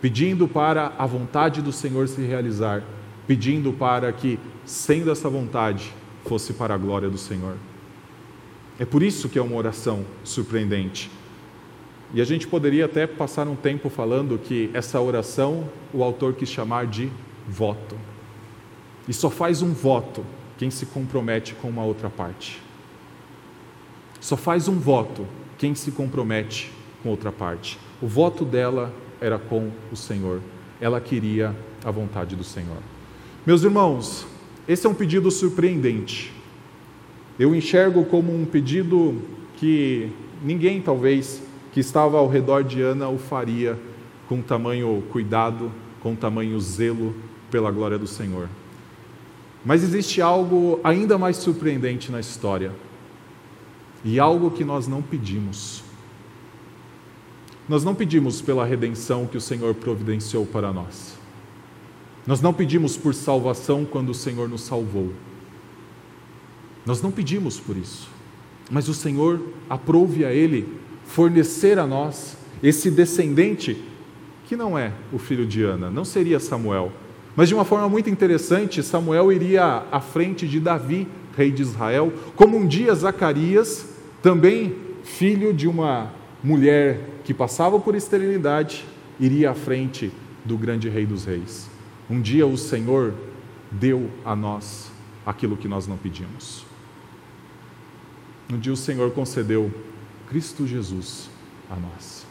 pedindo 0.00 0.46
para 0.46 0.92
a 0.98 1.06
vontade 1.06 1.60
do 1.60 1.72
Senhor 1.72 2.08
se 2.08 2.22
realizar, 2.22 2.82
pedindo 3.26 3.72
para 3.72 4.12
que, 4.12 4.38
sendo 4.64 5.10
essa 5.10 5.28
vontade, 5.28 5.92
fosse 6.24 6.52
para 6.52 6.74
a 6.74 6.78
glória 6.78 7.08
do 7.08 7.18
Senhor. 7.18 7.56
É 8.78 8.84
por 8.84 9.02
isso 9.02 9.28
que 9.28 9.38
é 9.38 9.42
uma 9.42 9.56
oração 9.56 10.04
surpreendente. 10.22 11.10
E 12.14 12.20
a 12.20 12.24
gente 12.24 12.46
poderia 12.46 12.84
até 12.84 13.06
passar 13.06 13.48
um 13.48 13.56
tempo 13.56 13.90
falando 13.90 14.38
que 14.38 14.70
essa 14.72 15.00
oração 15.00 15.68
o 15.92 16.02
autor 16.02 16.34
quis 16.34 16.48
chamar 16.48 16.86
de 16.86 17.10
voto. 17.46 17.96
E 19.08 19.12
só 19.14 19.30
faz 19.30 19.62
um 19.62 19.72
voto 19.72 20.24
quem 20.58 20.70
se 20.70 20.84
compromete 20.84 21.54
com 21.54 21.68
uma 21.68 21.82
outra 21.82 22.10
parte. 22.10 22.60
Só 24.20 24.36
faz 24.36 24.68
um 24.68 24.78
voto 24.78 25.26
quem 25.56 25.74
se 25.74 25.90
compromete 25.90 26.70
com 27.02 27.08
outra 27.08 27.32
parte. 27.32 27.78
O 28.02 28.06
voto 28.06 28.44
dela 28.44 28.92
era 29.20 29.38
com 29.38 29.70
o 29.90 29.96
Senhor. 29.96 30.40
Ela 30.80 31.00
queria 31.00 31.56
a 31.84 31.90
vontade 31.90 32.36
do 32.36 32.44
Senhor. 32.44 32.78
Meus 33.46 33.62
irmãos, 33.62 34.26
esse 34.66 34.86
é 34.86 34.90
um 34.90 34.94
pedido 34.94 35.30
surpreendente. 35.30 36.32
Eu 37.38 37.54
enxergo 37.54 38.04
como 38.04 38.34
um 38.34 38.44
pedido 38.44 39.22
que 39.56 40.12
ninguém, 40.42 40.82
talvez, 40.82 41.42
que 41.72 41.80
estava 41.80 42.18
ao 42.18 42.28
redor 42.28 42.62
de 42.62 42.82
Ana 42.82 43.08
o 43.08 43.16
faria 43.16 43.78
com 44.28 44.42
tamanho 44.42 45.02
cuidado, 45.10 45.72
com 46.00 46.14
tamanho 46.14 46.60
zelo 46.60 47.14
pela 47.50 47.70
glória 47.70 47.96
do 47.96 48.06
Senhor. 48.06 48.48
Mas 49.64 49.82
existe 49.82 50.20
algo 50.22 50.80
ainda 50.82 51.18
mais 51.18 51.36
surpreendente 51.36 52.10
na 52.10 52.20
história, 52.20 52.72
e 54.04 54.18
algo 54.20 54.50
que 54.50 54.64
nós 54.64 54.86
não 54.86 55.02
pedimos. 55.02 55.82
Nós 57.68 57.84
não 57.84 57.94
pedimos 57.94 58.40
pela 58.40 58.64
redenção 58.64 59.26
que 59.26 59.36
o 59.36 59.40
Senhor 59.40 59.74
providenciou 59.74 60.46
para 60.46 60.72
nós. 60.72 61.18
Nós 62.26 62.40
não 62.40 62.52
pedimos 62.52 62.96
por 62.96 63.14
salvação 63.14 63.84
quando 63.84 64.10
o 64.10 64.14
Senhor 64.14 64.48
nos 64.48 64.62
salvou. 64.62 65.12
Nós 66.86 67.02
não 67.02 67.10
pedimos 67.10 67.58
por 67.58 67.76
isso. 67.76 68.08
Mas 68.70 68.88
o 68.88 68.94
Senhor 68.94 69.40
aprove 69.68 70.24
a 70.24 70.32
Ele 70.32 70.68
fornecer 71.04 71.78
a 71.78 71.86
nós 71.86 72.36
esse 72.62 72.90
descendente 72.90 73.82
que 74.46 74.56
não 74.56 74.78
é 74.78 74.92
o 75.12 75.18
filho 75.18 75.46
de 75.46 75.62
Ana, 75.62 75.90
não 75.90 76.04
seria 76.04 76.40
Samuel. 76.40 76.92
Mas 77.38 77.46
de 77.46 77.54
uma 77.54 77.64
forma 77.64 77.88
muito 77.88 78.10
interessante, 78.10 78.82
Samuel 78.82 79.32
iria 79.32 79.84
à 79.92 80.00
frente 80.00 80.48
de 80.48 80.58
Davi, 80.58 81.06
rei 81.36 81.52
de 81.52 81.62
Israel, 81.62 82.12
como 82.34 82.56
um 82.56 82.66
dia 82.66 82.92
Zacarias, 82.92 83.86
também 84.20 84.74
filho 85.04 85.54
de 85.54 85.68
uma 85.68 86.10
mulher 86.42 86.98
que 87.22 87.32
passava 87.32 87.78
por 87.78 87.94
esterilidade, 87.94 88.84
iria 89.20 89.52
à 89.52 89.54
frente 89.54 90.10
do 90.44 90.58
grande 90.58 90.88
rei 90.88 91.06
dos 91.06 91.26
reis. 91.26 91.70
Um 92.10 92.20
dia 92.20 92.44
o 92.44 92.58
Senhor 92.58 93.14
deu 93.70 94.10
a 94.24 94.34
nós 94.34 94.90
aquilo 95.24 95.56
que 95.56 95.68
nós 95.68 95.86
não 95.86 95.96
pedimos. 95.96 96.66
Um 98.52 98.58
dia 98.58 98.72
o 98.72 98.76
Senhor 98.76 99.12
concedeu 99.12 99.72
Cristo 100.28 100.66
Jesus 100.66 101.30
a 101.70 101.76
nós. 101.76 102.26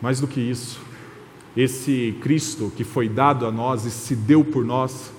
Mais 0.00 0.20
do 0.20 0.28
que 0.28 0.40
isso, 0.40 0.80
esse 1.56 2.16
Cristo 2.20 2.72
que 2.76 2.84
foi 2.84 3.08
dado 3.08 3.46
a 3.46 3.50
nós 3.50 3.84
e 3.84 3.90
se 3.90 4.14
deu 4.14 4.44
por 4.44 4.64
nós, 4.64 5.12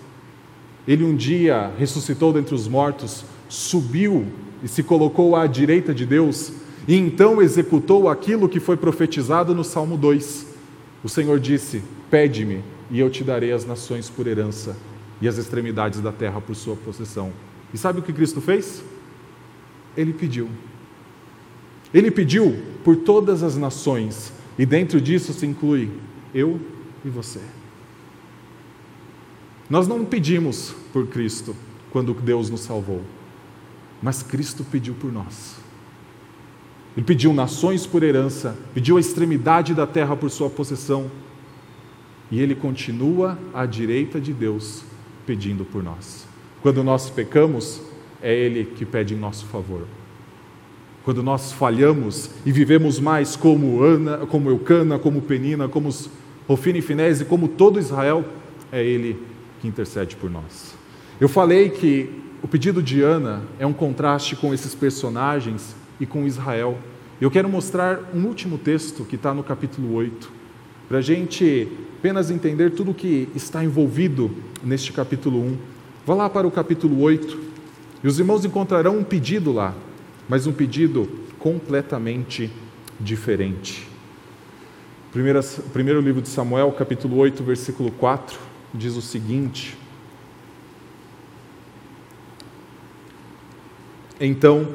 ele 0.87 1.03
um 1.03 1.15
dia 1.15 1.71
ressuscitou 1.77 2.33
dentre 2.33 2.55
os 2.55 2.67
mortos, 2.67 3.23
subiu 3.47 4.25
e 4.63 4.67
se 4.67 4.81
colocou 4.81 5.35
à 5.35 5.45
direita 5.45 5.93
de 5.93 6.05
Deus, 6.05 6.53
e 6.87 6.95
então 6.95 7.41
executou 7.41 8.09
aquilo 8.09 8.49
que 8.49 8.59
foi 8.59 8.77
profetizado 8.77 9.53
no 9.53 9.63
Salmo 9.63 9.97
2. 9.97 10.47
O 11.03 11.09
Senhor 11.09 11.39
disse: 11.39 11.83
Pede-me, 12.09 12.63
e 12.89 12.99
eu 12.99 13.09
te 13.09 13.23
darei 13.23 13.51
as 13.51 13.65
nações 13.65 14.09
por 14.09 14.25
herança, 14.25 14.75
e 15.21 15.27
as 15.27 15.37
extremidades 15.37 15.99
da 15.99 16.11
terra 16.11 16.41
por 16.41 16.55
sua 16.55 16.75
possessão. 16.75 17.31
E 17.73 17.77
sabe 17.77 17.99
o 17.99 18.03
que 18.03 18.13
Cristo 18.13 18.41
fez? 18.41 18.83
Ele 19.95 20.13
pediu. 20.13 20.49
Ele 21.93 22.09
pediu 22.09 22.57
por 22.83 22.95
todas 22.95 23.43
as 23.43 23.57
nações, 23.57 24.33
e 24.57 24.65
dentro 24.65 24.99
disso 24.99 25.33
se 25.33 25.45
inclui 25.45 25.91
eu 26.33 26.59
e 27.03 27.09
você. 27.09 27.39
Nós 29.69 29.87
não 29.87 30.03
pedimos 30.03 30.75
por 30.91 31.07
Cristo 31.07 31.55
quando 31.91 32.13
Deus 32.13 32.49
nos 32.49 32.61
salvou, 32.61 33.01
mas 34.01 34.21
Cristo 34.21 34.63
pediu 34.63 34.93
por 34.93 35.11
nós. 35.11 35.55
Ele 36.95 37.05
pediu 37.05 37.33
nações 37.33 37.85
por 37.85 38.03
herança, 38.03 38.57
pediu 38.73 38.97
a 38.97 38.99
extremidade 38.99 39.73
da 39.73 39.87
terra 39.87 40.15
por 40.15 40.29
sua 40.29 40.49
possessão, 40.49 41.09
e 42.29 42.39
ele 42.39 42.55
continua 42.55 43.37
à 43.53 43.65
direita 43.65 44.19
de 44.19 44.33
Deus 44.33 44.83
pedindo 45.25 45.63
por 45.63 45.81
nós. 45.83 46.27
Quando 46.61 46.83
nós 46.83 47.09
pecamos, 47.09 47.81
é 48.21 48.33
ele 48.33 48.65
que 48.65 48.85
pede 48.85 49.13
em 49.13 49.17
nosso 49.17 49.45
favor. 49.45 49.87
Quando 51.03 51.23
nós 51.23 51.51
falhamos 51.51 52.29
e 52.45 52.51
vivemos 52.51 52.99
mais 52.99 53.35
como 53.35 53.81
Ana, 53.81 54.19
como 54.27 54.49
Eucana, 54.49 54.99
como 54.99 55.21
Penina, 55.21 55.67
como 55.67 55.89
Rofina 56.51 56.79
e 56.79 56.81
Finese, 56.81 57.23
como 57.23 57.47
todo 57.47 57.79
Israel, 57.79 58.25
é 58.73 58.83
ele 58.83 59.17
que 59.61 59.69
intercede 59.69 60.17
por 60.17 60.29
nós. 60.29 60.75
Eu 61.17 61.29
falei 61.29 61.69
que 61.69 62.09
o 62.43 62.47
pedido 62.47 62.83
de 62.83 63.01
Ana 63.01 63.41
é 63.57 63.65
um 63.65 63.71
contraste 63.71 64.35
com 64.35 64.53
esses 64.53 64.75
personagens 64.75 65.73
e 65.97 66.05
com 66.05 66.27
Israel. 66.27 66.77
Eu 67.21 67.31
quero 67.31 67.47
mostrar 67.47 68.01
um 68.13 68.25
último 68.25 68.57
texto 68.57 69.05
que 69.05 69.15
está 69.15 69.33
no 69.33 69.45
capítulo 69.45 69.93
8, 69.93 70.29
para 70.89 70.97
a 70.97 71.01
gente 71.01 71.69
apenas 71.97 72.29
entender 72.29 72.71
tudo 72.71 72.91
o 72.91 72.93
que 72.93 73.29
está 73.33 73.63
envolvido 73.63 74.29
neste 74.61 74.91
capítulo 74.91 75.39
1. 75.39 75.57
Vá 76.05 76.15
lá 76.15 76.29
para 76.29 76.45
o 76.45 76.51
capítulo 76.51 76.99
8, 76.99 77.39
e 78.03 78.07
os 78.09 78.19
irmãos 78.19 78.43
encontrarão 78.43 78.97
um 78.97 79.05
pedido 79.05 79.53
lá, 79.53 79.73
mas 80.27 80.45
um 80.45 80.51
pedido 80.51 81.07
completamente 81.39 82.51
diferente. 82.99 83.90
Primeiro, 85.11 85.43
primeiro 85.73 85.99
livro 85.99 86.21
de 86.21 86.29
Samuel, 86.29 86.71
capítulo 86.71 87.17
8, 87.17 87.43
versículo 87.43 87.91
4, 87.91 88.39
diz 88.73 88.95
o 88.95 89.01
seguinte: 89.01 89.77
Então 94.21 94.67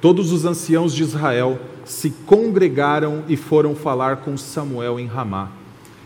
todos 0.00 0.32
os 0.32 0.46
anciãos 0.46 0.94
de 0.94 1.02
Israel 1.02 1.60
se 1.84 2.08
congregaram 2.24 3.24
e 3.28 3.36
foram 3.36 3.74
falar 3.74 4.18
com 4.18 4.34
Samuel 4.38 4.98
em 4.98 5.06
Ramá. 5.06 5.52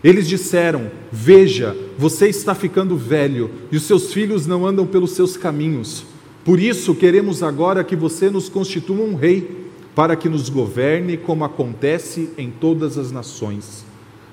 Eles 0.03 0.27
disseram: 0.27 0.91
Veja, 1.13 1.77
você 1.97 2.29
está 2.29 2.57
ficando 2.57 2.97
velho 2.97 3.53
e 3.71 3.77
os 3.77 3.85
seus 3.85 4.13
filhos 4.13 4.49
não 4.49 4.67
andam 4.67 4.85
pelos 4.85 5.13
seus 5.13 5.37
caminhos. 5.37 6.05
Por 6.45 6.59
isso 6.59 6.93
queremos 6.93 7.41
agora 7.41 7.85
que 7.85 7.95
você 7.95 8.31
nos 8.31 8.49
constitua 8.49 9.05
um 9.05 9.15
rei, 9.15 9.66
para 9.97 10.15
que 10.15 10.29
nos 10.29 10.51
governe 10.51 11.17
como 11.17 11.43
acontece 11.43 12.31
em 12.37 12.51
todas 12.51 12.99
as 12.99 13.11
nações. 13.11 13.83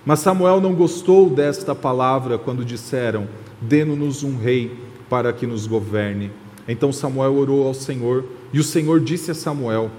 Mas 0.05 0.19
Samuel 0.19 0.59
não 0.59 0.75
gostou 0.75 1.29
desta 1.29 1.73
palavra 1.73 2.37
quando 2.37 2.65
disseram: 2.65 3.29
Dê-nos 3.61 4.23
um 4.23 4.37
rei 4.37 4.77
para 5.09 5.31
que 5.31 5.47
nos 5.47 5.65
governe. 5.65 6.29
Então 6.67 6.91
Samuel 6.91 7.35
orou 7.35 7.65
ao 7.65 7.73
Senhor, 7.73 8.25
e 8.51 8.59
o 8.59 8.63
Senhor 8.63 8.99
disse 8.99 9.31
a 9.31 9.33
Samuel: 9.33 9.89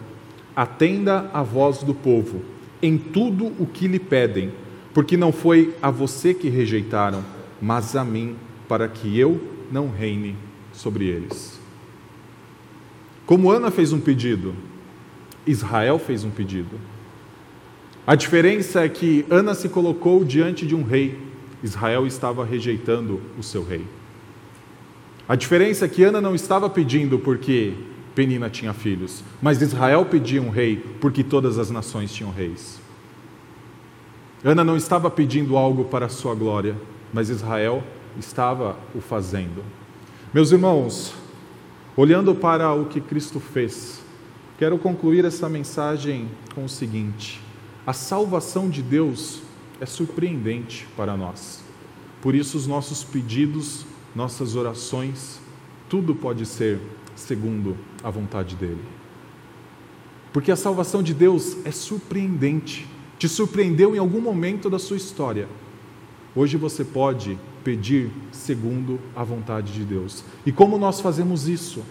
Atenda 0.55 1.31
a 1.33 1.43
voz 1.43 1.83
do 1.83 1.95
povo 1.95 2.43
em 2.83 2.99
tudo 2.99 3.47
o 3.59 3.65
que 3.65 3.89
lhe 3.89 3.99
pedem, 3.99 4.53
porque 4.93 5.17
não 5.17 5.33
foi 5.33 5.75
a 5.81 5.91
você 5.91 6.35
que 6.35 6.51
rejeitaram, 6.51 7.25
mas 7.63 7.97
a 7.97 8.05
mim, 8.05 8.37
para 8.69 8.87
que 8.87 9.19
eu 9.19 9.41
não 9.73 9.89
reine 9.89 10.37
sobre 10.75 11.07
eles. 11.07 11.59
Como 13.25 13.51
Ana 13.51 13.71
fez 13.71 13.95
um 13.95 14.01
pedido, 14.01 14.55
Israel 15.47 15.99
fez 15.99 16.25
um 16.25 16.31
pedido. 16.31 16.79
A 18.07 18.15
diferença 18.15 18.85
é 18.85 18.89
que 18.89 19.25
Ana 19.31 19.55
se 19.55 19.69
colocou 19.69 20.25
diante 20.25 20.67
de 20.67 20.75
um 20.75 20.83
rei, 20.83 21.19
Israel 21.63 22.07
estava 22.07 22.45
rejeitando 22.45 23.21
o 23.39 23.43
seu 23.43 23.65
rei. 23.65 23.85
A 25.27 25.35
diferença 25.35 25.87
é 25.87 25.89
que 25.89 26.03
Ana 26.03 26.21
não 26.21 26.35
estava 26.35 26.69
pedindo 26.69 27.19
porque 27.19 27.73
Penina 28.15 28.51
tinha 28.51 28.75
filhos, 28.75 29.25
mas 29.41 29.63
Israel 29.63 30.05
pedia 30.05 30.43
um 30.43 30.51
rei 30.51 30.77
porque 31.01 31.25
todas 31.25 31.59
as 31.59 31.71
nações 31.71 32.13
tinham 32.13 32.31
reis. 32.31 32.79
Ana 34.45 34.63
não 34.63 34.77
estava 34.77 35.11
pedindo 35.11 35.57
algo 35.57 35.85
para 35.85 36.05
a 36.05 36.11
sua 36.11 36.35
glória, 36.35 36.77
mas 37.11 37.31
Israel 37.31 37.83
estava 38.19 38.77
o 38.95 39.01
fazendo. 39.01 39.65
Meus 40.35 40.53
irmãos, 40.53 41.15
olhando 41.97 42.35
para 42.35 42.71
o 42.75 42.85
que 42.85 43.01
Cristo 43.01 43.41
fez, 43.41 44.04
quero 44.59 44.79
concluir 44.79 45.25
essa 45.25 45.49
mensagem 45.49 46.29
com 46.55 46.65
o 46.65 46.69
seguinte: 46.69 47.41
a 47.87 47.93
salvação 47.93 48.69
de 48.69 48.83
Deus 48.83 49.41
é 49.81 49.87
surpreendente 49.87 50.87
para 50.97 51.17
nós. 51.17 51.63
Por 52.23 52.35
isso, 52.35 52.57
os 52.57 52.67
nossos 52.67 53.05
pedidos, 53.05 53.85
nossas 54.15 54.57
orações, 54.57 55.41
tudo 55.89 56.15
pode 56.15 56.47
ser 56.47 56.81
segundo 57.15 57.77
a 58.03 58.11
vontade 58.11 58.57
dele. 58.57 58.83
Porque 60.33 60.51
a 60.51 60.57
salvação 60.57 61.03
de 61.03 61.15
Deus 61.15 61.57
é 61.65 61.71
surpreendente. 61.71 62.89
Te 63.19 63.29
surpreendeu 63.29 63.95
em 63.95 63.99
algum 63.99 64.21
momento 64.21 64.69
da 64.69 64.79
sua 64.79 64.97
história. 64.97 65.47
hoje 66.35 66.57
você 66.57 66.85
pode 66.85 67.39
pedir 67.63 68.11
segundo 68.33 68.99
a 69.15 69.23
vontade 69.23 69.73
de 69.73 69.85
Deus. 69.85 70.25
E 70.45 70.51
como 70.51 70.77
nós 70.77 71.01
fazemos 71.01 71.47
isso? 71.49 71.83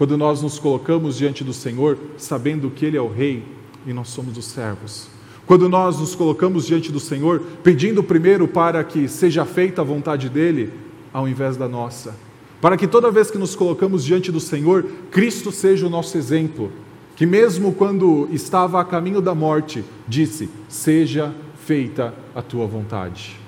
Quando 0.00 0.16
nós 0.16 0.40
nos 0.40 0.58
colocamos 0.58 1.18
diante 1.18 1.44
do 1.44 1.52
Senhor, 1.52 1.98
sabendo 2.16 2.70
que 2.70 2.86
Ele 2.86 2.96
é 2.96 3.02
o 3.02 3.12
Rei 3.12 3.44
e 3.86 3.92
nós 3.92 4.08
somos 4.08 4.34
os 4.38 4.46
servos. 4.46 5.08
Quando 5.44 5.68
nós 5.68 6.00
nos 6.00 6.14
colocamos 6.14 6.66
diante 6.66 6.90
do 6.90 6.98
Senhor, 6.98 7.42
pedindo 7.62 8.02
primeiro 8.02 8.48
para 8.48 8.82
que 8.82 9.06
seja 9.06 9.44
feita 9.44 9.82
a 9.82 9.84
vontade 9.84 10.30
dEle, 10.30 10.72
ao 11.12 11.28
invés 11.28 11.58
da 11.58 11.68
nossa. 11.68 12.16
Para 12.62 12.78
que 12.78 12.88
toda 12.88 13.10
vez 13.10 13.30
que 13.30 13.36
nos 13.36 13.54
colocamos 13.54 14.02
diante 14.02 14.32
do 14.32 14.40
Senhor, 14.40 14.86
Cristo 15.10 15.52
seja 15.52 15.86
o 15.86 15.90
nosso 15.90 16.16
exemplo. 16.16 16.72
Que 17.14 17.26
mesmo 17.26 17.74
quando 17.74 18.26
estava 18.32 18.80
a 18.80 18.84
caminho 18.86 19.20
da 19.20 19.34
morte, 19.34 19.84
disse: 20.08 20.48
Seja 20.66 21.34
feita 21.56 22.14
a 22.34 22.40
tua 22.40 22.66
vontade. 22.66 23.38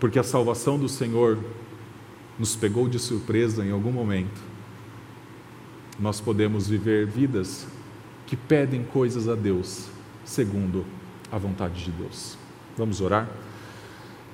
Porque 0.00 0.18
a 0.18 0.24
salvação 0.24 0.78
do 0.78 0.88
Senhor 0.88 1.36
nos 2.38 2.54
pegou 2.54 2.88
de 2.88 2.98
surpresa 2.98 3.64
em 3.64 3.70
algum 3.70 3.90
momento. 3.90 4.40
Nós 5.98 6.20
podemos 6.20 6.68
viver 6.68 7.06
vidas 7.06 7.66
que 8.26 8.36
pedem 8.36 8.82
coisas 8.84 9.28
a 9.28 9.34
Deus, 9.34 9.86
segundo 10.24 10.84
a 11.32 11.38
vontade 11.38 11.84
de 11.84 11.90
Deus. 11.90 12.36
Vamos 12.76 13.00
orar? 13.00 13.28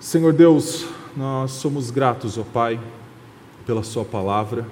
Senhor 0.00 0.32
Deus, 0.32 0.86
nós 1.16 1.53
somos 1.53 1.90
gratos, 1.90 2.36
ó 2.36 2.42
Pai, 2.42 2.80
pela 3.64 3.82
Sua 3.82 4.05
palavra 4.05 4.66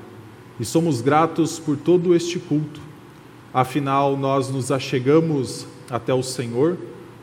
e 0.61 0.64
somos 0.64 1.01
gratos 1.01 1.59
por 1.59 1.76
todo 1.76 2.14
este 2.14 2.39
culto. 2.39 2.81
Afinal, 3.53 4.14
nós 4.14 4.51
nos 4.51 4.70
achegamos 4.70 5.66
até 5.89 6.12
o 6.12 6.22
Senhor, 6.22 6.76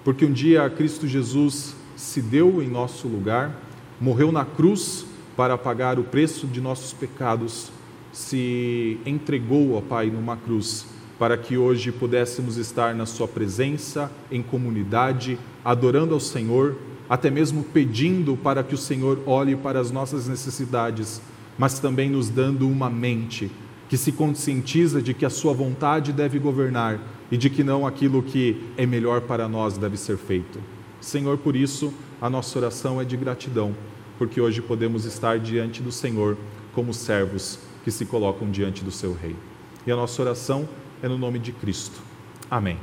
porque 0.04 0.26
um 0.26 0.32
dia 0.32 0.68
Cristo 0.72 1.08
Jesus 1.08 1.76
se 1.96 2.20
deu 2.20 2.64
em 2.64 2.68
nosso 2.68 3.08
lugar, 3.08 3.56
morreu 4.02 4.32
na 4.32 4.44
cruz 4.44 5.06
para 5.38 5.58
pagar 5.58 5.98
o 6.00 6.04
preço 6.04 6.48
de 6.48 6.60
nossos 6.60 6.92
pecados, 6.92 7.72
se 8.12 9.00
entregou, 9.06 9.76
ó 9.76 9.82
Pai, 9.82 10.08
numa 10.10 10.36
cruz 10.36 10.98
para 11.18 11.38
que 11.38 11.58
hoje 11.58 11.92
pudéssemos 11.92 12.58
estar 12.58 12.94
na 12.94 13.06
Sua 13.06 13.28
presença, 13.28 14.12
em 14.32 14.42
comunidade, 14.42 15.38
adorando 15.66 16.14
ao 16.14 16.20
Senhor, 16.20 16.76
até 17.10 17.30
mesmo 17.30 17.64
pedindo 17.64 18.38
para 18.38 18.64
que 18.64 18.76
o 18.76 18.78
Senhor 18.78 19.20
olhe 19.26 19.56
para 19.56 19.80
as 19.80 19.92
nossas 19.92 20.28
necessidades, 20.28 21.22
mas 21.58 21.80
também 21.80 22.10
nos 22.10 22.30
dando 22.30 22.68
uma 22.70 22.90
mente 22.90 23.52
que 23.90 23.98
se 23.98 24.12
conscientiza 24.12 25.02
de 25.02 25.14
que 25.14 25.26
a 25.26 25.30
Sua 25.30 25.54
vontade 25.54 26.12
deve 26.12 26.38
governar 26.38 27.00
e 27.32 27.38
de 27.38 27.50
que 27.50 27.64
não 27.64 27.88
aquilo 27.88 28.22
que 28.22 28.62
é 28.78 28.86
melhor 28.86 29.22
para 29.22 29.48
nós 29.48 29.78
deve 29.78 29.98
ser 29.98 30.18
feito. 30.18 30.60
Senhor, 31.00 31.38
por 31.38 31.56
isso, 31.56 31.94
a 32.22 32.30
nossa 32.30 32.60
oração 32.60 33.00
é 33.02 33.06
de 33.06 33.16
gratidão, 33.16 33.74
porque 34.18 34.42
hoje 34.42 34.62
podemos 34.62 35.06
estar 35.06 35.40
diante 35.40 35.82
do 35.82 35.92
Senhor 35.92 36.38
como 36.74 36.94
servos 36.94 37.60
que 37.84 37.92
se 37.92 38.06
colocam 38.06 38.50
diante 38.52 38.84
do 38.84 38.92
Seu 38.92 39.14
Rei. 39.14 39.36
E 39.86 39.92
a 39.92 39.96
nossa 39.96 40.22
oração 40.22 40.68
é 41.02 41.08
no 41.08 41.18
nome 41.18 41.40
de 41.40 41.52
Cristo. 41.52 42.02
Amém. 42.50 42.78